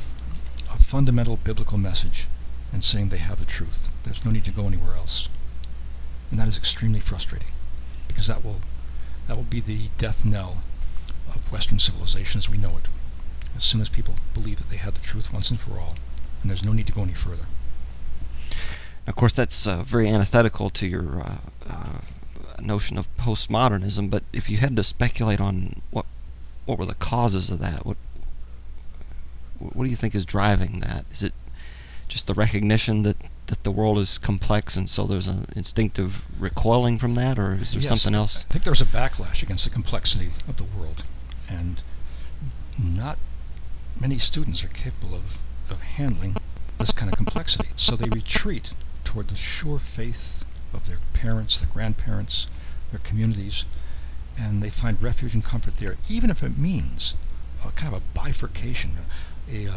a 0.73 0.77
fundamental 0.77 1.37
biblical 1.37 1.77
message 1.77 2.27
and 2.73 2.83
saying 2.83 3.09
they 3.09 3.17
have 3.17 3.39
the 3.39 3.45
truth. 3.45 3.89
There's 4.03 4.25
no 4.25 4.31
need 4.31 4.45
to 4.45 4.51
go 4.51 4.67
anywhere 4.67 4.95
else. 4.95 5.29
And 6.29 6.39
that 6.39 6.47
is 6.47 6.57
extremely 6.57 6.99
frustrating 6.99 7.49
because 8.07 8.27
that 8.27 8.43
will 8.43 8.59
that 9.27 9.37
will 9.37 9.43
be 9.43 9.61
the 9.61 9.89
death 9.97 10.25
knell 10.25 10.57
of 11.33 11.51
Western 11.51 11.79
civilization 11.79 12.39
as 12.39 12.49
we 12.49 12.57
know 12.57 12.77
it. 12.77 12.87
As 13.55 13.63
soon 13.63 13.79
as 13.79 13.89
people 13.89 14.15
believe 14.33 14.57
that 14.57 14.69
they 14.69 14.77
have 14.77 14.95
the 14.95 14.99
truth 14.99 15.31
once 15.31 15.49
and 15.49 15.59
for 15.59 15.79
all, 15.79 15.95
and 16.41 16.49
there's 16.49 16.63
no 16.63 16.73
need 16.73 16.87
to 16.87 16.93
go 16.93 17.03
any 17.03 17.13
further. 17.13 17.45
Of 19.09 19.15
course, 19.15 19.33
that's 19.33 19.67
uh, 19.67 19.81
very 19.83 20.07
antithetical 20.07 20.69
to 20.69 20.87
your 20.87 21.19
uh, 21.19 21.37
uh, 21.67 21.99
notion 22.61 22.95
of 22.97 23.07
postmodernism. 23.17 24.11
But 24.11 24.23
if 24.31 24.49
you 24.51 24.57
had 24.57 24.75
to 24.75 24.83
speculate 24.83 25.41
on 25.41 25.81
what 25.89 26.05
what 26.65 26.77
were 26.77 26.85
the 26.85 26.93
causes 26.93 27.49
of 27.49 27.59
that, 27.59 27.85
what 27.87 27.97
what 29.57 29.83
do 29.83 29.89
you 29.89 29.97
think 29.97 30.13
is 30.13 30.25
driving 30.25 30.79
that? 30.81 31.05
Is 31.11 31.23
it 31.23 31.33
just 32.07 32.27
the 32.27 32.35
recognition 32.35 33.01
that 33.01 33.17
that 33.47 33.63
the 33.63 33.71
world 33.71 33.97
is 33.97 34.19
complex 34.19 34.77
and 34.77 34.87
so 34.87 35.05
there's 35.07 35.27
an 35.27 35.47
instinctive 35.55 36.23
recoiling 36.39 36.99
from 36.99 37.15
that, 37.15 37.39
or 37.39 37.53
is 37.55 37.71
there 37.73 37.81
Yes, 37.81 37.87
something 37.89 38.13
else? 38.15 38.45
I 38.47 38.53
think 38.53 38.63
there's 38.63 38.81
a 38.81 38.85
backlash 38.85 39.41
against 39.41 39.63
the 39.63 39.71
complexity 39.71 40.29
of 40.47 40.57
the 40.57 40.65
world, 40.65 41.03
and 41.49 41.81
not 42.77 43.17
many 43.99 44.19
students 44.19 44.63
are 44.63 44.67
capable 44.67 45.15
of, 45.15 45.39
of 45.67 45.81
handling 45.81 46.37
this 46.77 46.91
kind 46.91 47.11
of 47.11 47.17
complexity. 47.17 47.69
So 47.75 47.95
they 47.95 48.07
retreat 48.07 48.73
toward 49.09 49.27
the 49.29 49.35
sure 49.35 49.79
faith 49.79 50.45
of 50.71 50.87
their 50.87 50.99
parents, 51.13 51.59
their 51.59 51.69
grandparents, 51.73 52.45
their 52.91 52.99
communities, 52.99 53.65
and 54.37 54.61
they 54.61 54.69
find 54.69 55.01
refuge 55.01 55.33
and 55.33 55.43
comfort 55.43 55.77
there, 55.77 55.97
even 56.07 56.29
if 56.29 56.43
it 56.43 56.59
means 56.59 57.15
a 57.65 57.71
kind 57.71 57.91
of 57.91 57.99
a 57.99 58.05
bifurcation, 58.13 58.91
a, 59.51 59.65
a, 59.65 59.71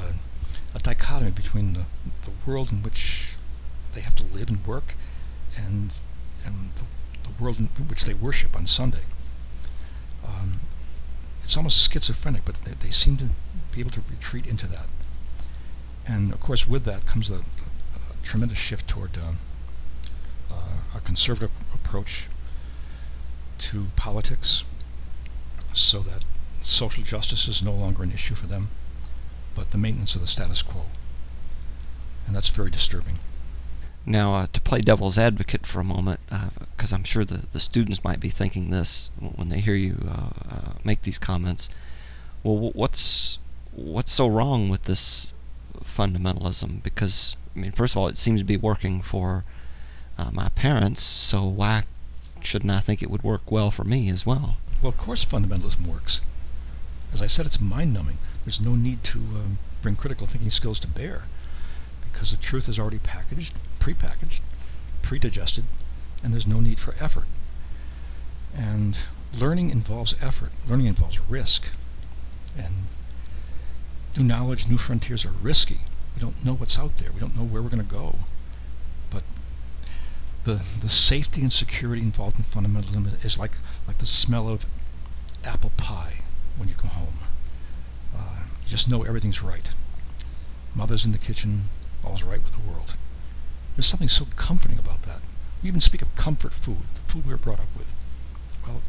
a 0.74 0.78
dichotomy 0.80 1.30
between 1.30 1.72
the, 1.72 1.84
the 2.22 2.30
world 2.46 2.70
in 2.70 2.82
which 2.82 3.36
they 3.94 4.02
have 4.02 4.14
to 4.14 4.24
live 4.24 4.50
and 4.50 4.66
work 4.66 4.96
and, 5.56 5.92
and 6.44 6.72
the, 6.74 6.82
the 7.22 7.42
world 7.42 7.58
in 7.58 7.68
which 7.88 8.04
they 8.04 8.12
worship 8.12 8.54
on 8.54 8.66
Sunday. 8.66 9.04
Um, 10.26 10.60
it's 11.42 11.56
almost 11.56 11.90
schizophrenic, 11.90 12.44
but 12.44 12.56
they, 12.56 12.72
they 12.72 12.90
seem 12.90 13.16
to 13.16 13.30
be 13.72 13.80
able 13.80 13.92
to 13.92 14.02
retreat 14.10 14.46
into 14.46 14.66
that. 14.66 14.88
And 16.06 16.34
of 16.34 16.40
course, 16.40 16.68
with 16.68 16.84
that 16.84 17.06
comes 17.06 17.30
the, 17.30 17.36
a 17.36 17.71
tremendous 18.22 18.58
shift 18.58 18.88
toward 18.88 19.16
um, 19.18 19.38
uh, 20.50 20.96
a 20.96 21.00
conservative 21.00 21.50
approach 21.74 22.28
to 23.58 23.86
politics, 23.96 24.64
so 25.72 26.00
that 26.00 26.24
social 26.62 27.04
justice 27.04 27.48
is 27.48 27.62
no 27.62 27.72
longer 27.72 28.02
an 28.02 28.12
issue 28.12 28.34
for 28.34 28.46
them, 28.46 28.68
but 29.54 29.70
the 29.70 29.78
maintenance 29.78 30.14
of 30.14 30.20
the 30.20 30.26
status 30.26 30.62
quo. 30.62 30.82
And 32.26 32.34
that's 32.34 32.48
very 32.48 32.70
disturbing. 32.70 33.18
Now, 34.04 34.34
uh, 34.34 34.46
to 34.52 34.60
play 34.60 34.80
devil's 34.80 35.16
advocate 35.16 35.64
for 35.64 35.80
a 35.80 35.84
moment, 35.84 36.20
because 36.28 36.92
uh, 36.92 36.96
I'm 36.96 37.04
sure 37.04 37.24
the, 37.24 37.46
the 37.52 37.60
students 37.60 38.02
might 38.02 38.18
be 38.18 38.30
thinking 38.30 38.70
this 38.70 39.10
when 39.20 39.48
they 39.48 39.60
hear 39.60 39.74
you 39.74 39.98
uh, 40.08 40.30
uh 40.50 40.72
make 40.82 41.02
these 41.02 41.18
comments. 41.18 41.68
Well, 42.42 42.72
what's 42.74 43.38
what's 43.72 44.10
so 44.10 44.26
wrong 44.26 44.68
with 44.68 44.84
this 44.84 45.34
fundamentalism? 45.84 46.82
Because 46.82 47.36
I 47.54 47.58
mean, 47.58 47.72
first 47.72 47.94
of 47.94 47.98
all, 47.98 48.08
it 48.08 48.18
seems 48.18 48.40
to 48.40 48.44
be 48.44 48.56
working 48.56 49.02
for 49.02 49.44
uh, 50.18 50.30
my 50.32 50.48
parents, 50.50 51.02
so 51.02 51.44
why 51.44 51.84
shouldn't 52.40 52.70
I 52.70 52.80
think 52.80 53.02
it 53.02 53.10
would 53.10 53.22
work 53.22 53.50
well 53.50 53.70
for 53.70 53.84
me 53.84 54.08
as 54.08 54.26
well? 54.26 54.56
Well, 54.80 54.90
of 54.90 54.98
course, 54.98 55.24
fundamentalism 55.24 55.86
works. 55.86 56.20
As 57.12 57.22
I 57.22 57.26
said, 57.26 57.46
it's 57.46 57.60
mind-numbing. 57.60 58.18
There's 58.44 58.60
no 58.60 58.74
need 58.74 59.04
to 59.04 59.18
um, 59.18 59.58
bring 59.80 59.96
critical 59.96 60.26
thinking 60.26 60.50
skills 60.50 60.78
to 60.80 60.88
bear 60.88 61.24
because 62.10 62.30
the 62.30 62.36
truth 62.36 62.68
is 62.68 62.78
already 62.78 62.98
packaged, 62.98 63.54
prepackaged, 63.78 64.40
pre-digested, 65.02 65.64
and 66.22 66.32
there's 66.32 66.46
no 66.46 66.60
need 66.60 66.78
for 66.78 66.94
effort. 67.00 67.24
And 68.56 68.98
learning 69.38 69.70
involves 69.70 70.14
effort. 70.20 70.50
Learning 70.68 70.86
involves 70.86 71.18
risk. 71.28 71.70
And 72.56 72.86
new 74.16 74.24
knowledge, 74.24 74.68
new 74.68 74.78
frontiers 74.78 75.24
are 75.24 75.32
risky. 75.42 75.80
We 76.14 76.20
don't 76.20 76.44
know 76.44 76.54
what's 76.54 76.78
out 76.78 76.98
there. 76.98 77.10
We 77.12 77.20
don't 77.20 77.36
know 77.36 77.44
where 77.44 77.62
we're 77.62 77.68
going 77.68 77.82
to 77.82 77.88
go. 77.88 78.16
But 79.10 79.22
the 80.44 80.62
the 80.80 80.88
safety 80.88 81.40
and 81.42 81.52
security 81.52 82.02
involved 82.02 82.38
in 82.38 82.44
fundamentalism 82.44 83.24
is 83.24 83.38
like 83.38 83.52
like 83.86 83.98
the 83.98 84.06
smell 84.06 84.48
of 84.48 84.66
apple 85.44 85.72
pie 85.76 86.18
when 86.56 86.68
you 86.68 86.74
come 86.74 86.90
home. 86.90 87.18
Uh, 88.14 88.44
you 88.62 88.68
just 88.68 88.88
know 88.88 89.02
everything's 89.02 89.42
right. 89.42 89.68
Mother's 90.74 91.04
in 91.04 91.12
the 91.12 91.18
kitchen, 91.18 91.64
all's 92.04 92.22
right 92.22 92.42
with 92.42 92.52
the 92.52 92.70
world. 92.70 92.96
There's 93.76 93.86
something 93.86 94.08
so 94.08 94.26
comforting 94.36 94.78
about 94.78 95.02
that. 95.02 95.20
We 95.62 95.68
even 95.68 95.80
speak 95.80 96.02
of 96.02 96.14
comfort 96.16 96.52
food, 96.52 96.84
the 96.94 97.00
food 97.02 97.26
we 97.26 97.32
were 97.32 97.38
brought 97.38 97.60
up 97.60 97.68
with. 97.76 97.92
Well, 98.66 98.82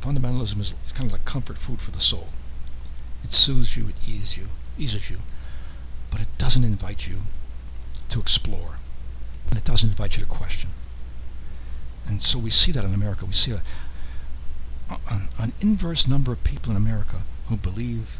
fundamentalism 0.00 0.60
is, 0.60 0.74
is 0.86 0.92
kind 0.92 1.06
of 1.06 1.12
like 1.12 1.24
comfort 1.24 1.58
food 1.58 1.80
for 1.80 1.90
the 1.90 2.00
soul. 2.00 2.28
It 3.24 3.32
soothes 3.32 3.76
you, 3.76 3.88
it 3.88 3.96
eases 4.06 4.36
you, 4.36 4.48
eases 4.78 5.10
you, 5.10 5.18
but 6.10 6.20
it 6.20 6.28
doesn't 6.38 6.64
invite 6.64 7.06
you 7.08 7.22
to 8.08 8.20
explore, 8.20 8.78
and 9.48 9.58
it 9.58 9.64
doesn't 9.64 9.90
invite 9.90 10.16
you 10.16 10.22
to 10.22 10.28
question. 10.28 10.70
And 12.06 12.22
so 12.22 12.38
we 12.38 12.50
see 12.50 12.72
that 12.72 12.84
in 12.84 12.94
America. 12.94 13.24
We 13.24 13.32
see 13.32 13.52
a, 13.52 13.62
an, 15.10 15.28
an 15.38 15.52
inverse 15.60 16.06
number 16.06 16.32
of 16.32 16.42
people 16.44 16.70
in 16.70 16.76
America 16.76 17.22
who 17.48 17.56
believe 17.56 18.18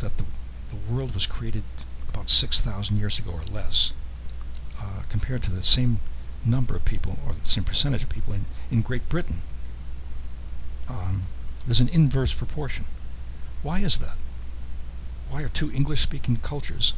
that 0.00 0.18
the, 0.18 0.24
the 0.68 0.92
world 0.92 1.14
was 1.14 1.26
created 1.26 1.62
about 2.08 2.30
6,000 2.30 2.96
years 2.96 3.18
ago 3.18 3.32
or 3.32 3.42
less, 3.52 3.92
uh, 4.80 5.02
compared 5.08 5.42
to 5.44 5.52
the 5.52 5.62
same 5.62 5.98
number 6.44 6.76
of 6.76 6.84
people 6.84 7.16
or 7.26 7.32
the 7.32 7.46
same 7.46 7.64
percentage 7.64 8.02
of 8.02 8.08
people 8.08 8.34
in, 8.34 8.44
in 8.70 8.82
Great 8.82 9.08
Britain. 9.08 9.42
Um, 10.88 11.24
there's 11.66 11.80
an 11.80 11.88
inverse 11.88 12.34
proportion. 12.34 12.84
Why 13.62 13.80
is 13.80 13.98
that? 13.98 14.16
Why 15.34 15.42
are 15.42 15.48
two 15.48 15.72
English 15.72 16.00
speaking 16.00 16.36
cultures 16.36 16.94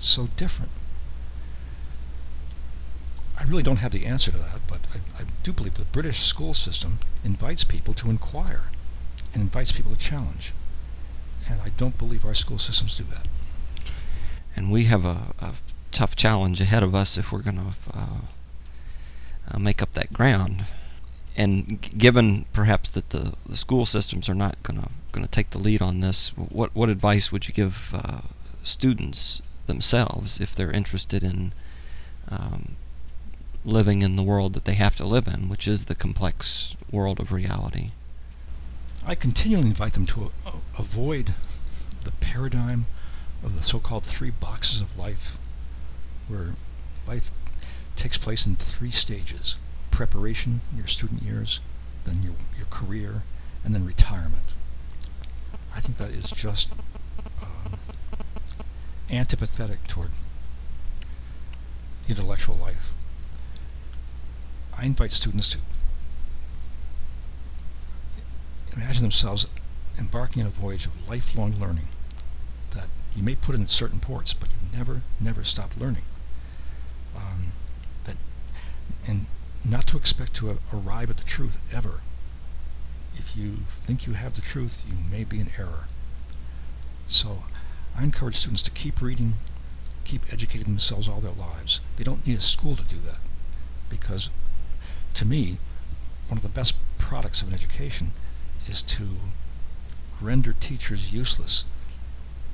so 0.00 0.28
different? 0.38 0.72
I 3.38 3.44
really 3.44 3.62
don't 3.62 3.76
have 3.76 3.92
the 3.92 4.06
answer 4.06 4.30
to 4.30 4.38
that, 4.38 4.60
but 4.66 4.80
I, 4.94 5.22
I 5.22 5.26
do 5.42 5.52
believe 5.52 5.74
the 5.74 5.84
British 5.84 6.20
school 6.20 6.54
system 6.54 6.98
invites 7.22 7.62
people 7.62 7.92
to 7.92 8.08
inquire 8.08 8.62
and 9.34 9.42
invites 9.42 9.72
people 9.72 9.92
to 9.92 9.98
challenge. 9.98 10.54
And 11.46 11.60
I 11.60 11.68
don't 11.76 11.98
believe 11.98 12.24
our 12.24 12.32
school 12.32 12.58
systems 12.58 12.96
do 12.96 13.04
that 13.04 13.26
and 14.56 14.70
we 14.70 14.84
have 14.84 15.04
a, 15.04 15.34
a, 15.40 15.52
tough 15.90 16.16
challenge 16.16 16.60
ahead 16.60 16.82
of 16.82 16.92
us 16.92 17.16
if 17.16 17.30
we're 17.30 17.38
going 17.38 17.56
to 17.56 17.96
uh, 17.96 18.06
uh, 19.48 19.58
make 19.60 19.80
up 19.80 19.92
that 19.92 20.12
ground. 20.12 20.64
And 21.36 21.80
given 21.98 22.44
perhaps 22.52 22.90
that 22.90 23.10
the, 23.10 23.34
the 23.44 23.56
school 23.56 23.86
systems 23.86 24.28
are 24.28 24.34
not 24.34 24.62
going 24.62 24.80
to 24.80 24.88
going 25.10 25.26
to 25.26 25.30
take 25.30 25.50
the 25.50 25.58
lead 25.58 25.80
on 25.82 26.00
this, 26.00 26.30
what 26.30 26.74
what 26.74 26.88
advice 26.88 27.32
would 27.32 27.48
you 27.48 27.54
give 27.54 27.92
uh, 27.94 28.20
students 28.62 29.42
themselves 29.66 30.40
if 30.40 30.54
they're 30.54 30.70
interested 30.70 31.22
in 31.24 31.52
um, 32.28 32.76
living 33.64 34.02
in 34.02 34.16
the 34.16 34.22
world 34.22 34.52
that 34.54 34.64
they 34.64 34.74
have 34.74 34.96
to 34.96 35.04
live 35.04 35.26
in, 35.26 35.48
which 35.48 35.66
is 35.66 35.84
the 35.84 35.94
complex 35.94 36.76
world 36.90 37.18
of 37.20 37.32
reality? 37.32 37.90
I 39.06 39.14
continually 39.14 39.68
invite 39.68 39.94
them 39.94 40.06
to 40.06 40.30
a- 40.46 40.52
avoid 40.78 41.34
the 42.04 42.12
paradigm 42.12 42.86
of 43.42 43.56
the 43.56 43.62
so-called 43.62 44.04
three 44.04 44.30
boxes 44.30 44.80
of 44.80 44.98
life, 44.98 45.36
where 46.28 46.54
life 47.06 47.30
takes 47.96 48.18
place 48.18 48.46
in 48.46 48.56
three 48.56 48.90
stages: 48.90 49.56
preparation, 49.94 50.60
your 50.76 50.88
student 50.88 51.22
years, 51.22 51.60
then 52.04 52.20
your 52.22 52.34
your 52.56 52.66
career, 52.66 53.22
and 53.64 53.72
then 53.74 53.86
retirement. 53.86 54.56
I 55.74 55.78
think 55.80 55.98
that 55.98 56.10
is 56.10 56.30
just 56.30 56.72
um, 57.40 57.78
antipathetic 59.08 59.86
toward 59.86 60.10
the 62.02 62.10
intellectual 62.10 62.56
life. 62.56 62.92
I 64.76 64.84
invite 64.84 65.12
students 65.12 65.48
to 65.50 65.58
imagine 68.76 69.02
themselves 69.02 69.46
embarking 69.96 70.42
on 70.42 70.48
a 70.48 70.50
voyage 70.50 70.86
of 70.86 71.08
lifelong 71.08 71.54
learning 71.60 71.86
that 72.72 72.88
you 73.14 73.22
may 73.22 73.36
put 73.36 73.54
in 73.54 73.68
certain 73.68 74.00
ports, 74.00 74.34
but 74.34 74.48
you 74.48 74.76
never, 74.76 75.02
never 75.20 75.44
stop 75.44 75.70
learning. 75.78 76.02
Um, 77.16 77.52
that, 78.04 78.16
and 79.06 79.26
not 79.64 79.86
to 79.88 79.96
expect 79.96 80.34
to 80.34 80.58
arrive 80.72 81.10
at 81.10 81.16
the 81.16 81.24
truth 81.24 81.58
ever. 81.72 82.00
If 83.16 83.36
you 83.36 83.58
think 83.68 84.06
you 84.06 84.12
have 84.14 84.34
the 84.34 84.42
truth, 84.42 84.84
you 84.86 84.96
may 85.10 85.24
be 85.24 85.40
in 85.40 85.50
error. 85.58 85.88
So, 87.06 87.44
I 87.96 88.02
encourage 88.02 88.36
students 88.36 88.62
to 88.64 88.70
keep 88.70 89.00
reading, 89.00 89.34
keep 90.04 90.32
educating 90.32 90.66
themselves 90.66 91.08
all 91.08 91.20
their 91.20 91.32
lives. 91.32 91.80
They 91.96 92.04
don't 92.04 92.26
need 92.26 92.38
a 92.38 92.42
school 92.42 92.76
to 92.76 92.82
do 92.82 92.98
that, 93.06 93.20
because, 93.88 94.30
to 95.14 95.24
me, 95.24 95.58
one 96.28 96.38
of 96.38 96.42
the 96.42 96.48
best 96.48 96.74
products 96.98 97.42
of 97.42 97.48
an 97.48 97.54
education 97.54 98.12
is 98.66 98.82
to 98.82 99.08
render 100.20 100.52
teachers 100.52 101.12
useless 101.12 101.64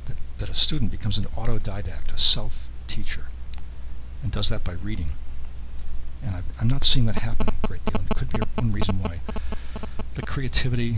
that 0.07 0.17
that 0.39 0.49
a 0.49 0.55
student 0.55 0.91
becomes 0.91 1.19
an 1.19 1.27
autodidact, 1.37 2.13
a 2.13 2.19
self-teacher, 2.19 3.29
and 4.23 4.33
does 4.33 4.49
that 4.49 4.65
by 4.65 4.73
reading. 4.73 5.11
And 6.25 6.37
I, 6.37 6.43
I'm 6.61 6.69
not 6.69 6.85
seeing 6.85 7.07
that 7.07 7.17
happen 7.17 7.49
a 7.49 7.67
great 7.67 7.85
deal. 7.85 8.01
And 8.01 8.11
it 8.11 8.17
could 8.17 8.33
be 8.33 8.41
one 8.57 8.73
reason 8.73 9.01
why 9.01 9.21
the 10.15 10.23
creativity 10.23 10.97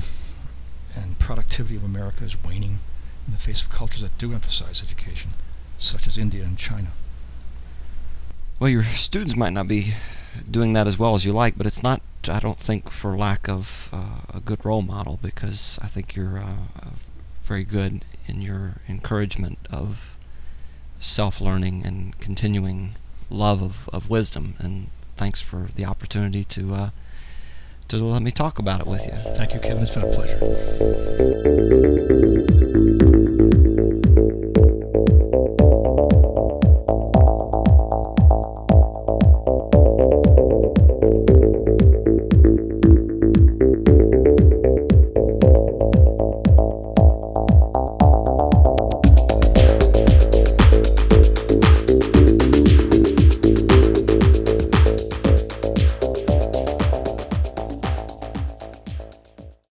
and 0.95 1.19
productivity 1.19 1.77
of 1.77 1.85
America 1.85 2.25
is 2.25 2.43
waning 2.43 2.79
in 3.27 3.33
the 3.33 3.39
face 3.39 3.63
of 3.63 3.71
cultures 3.71 4.03
that 4.03 4.17
do 4.19 4.33
emphasize 4.33 4.83
education, 4.83 5.33
such 5.79 6.07
as 6.07 6.19
India 6.19 6.43
and 6.45 6.59
China. 6.59 6.89
well, 8.59 8.69
your 8.71 8.85
students 8.85 9.37
might 9.37 9.53
not 9.53 9.67
be 9.69 9.95
doing 10.51 10.73
that 10.73 10.87
as 10.87 10.99
well 10.99 11.15
as 11.15 11.25
you 11.25 11.33
like, 11.33 11.57
but 11.59 11.67
it's 11.67 11.83
not, 11.83 12.01
I 12.29 12.39
don't 12.41 12.59
think, 12.59 12.91
for 12.91 13.17
lack 13.17 13.49
of 13.49 13.89
uh, 13.93 14.21
a 14.35 14.41
good 14.41 14.65
role 14.65 14.83
model 14.83 15.19
because 15.23 15.79
I 15.83 15.87
think 15.87 16.15
you're 16.17 16.39
uh, 16.39 16.91
very 17.43 17.65
good 17.65 18.05
in 18.27 18.41
your 18.41 18.77
encouragement 18.89 19.59
of 19.71 20.17
self 21.01 21.41
learning 21.41 21.85
and 21.85 22.19
continuing 22.21 22.95
love 23.31 23.63
of, 23.63 23.89
of 23.93 24.09
wisdom. 24.11 24.55
And 24.59 24.89
thanks 25.17 25.41
for 25.41 25.69
the 25.75 25.85
opportunity 25.85 26.45
to. 26.45 26.75
Uh, 26.75 26.91
to 27.89 27.99
let 27.99 28.23
me 28.23 28.31
talk 28.31 28.59
about 28.59 28.81
it 28.81 28.87
with 28.87 29.05
you. 29.05 29.13
Thank 29.35 29.53
you, 29.53 29.61
Kevin. 29.61 29.83
It's 29.83 29.91
been 29.91 30.05
a 30.05 30.13
pleasure. 30.13 30.39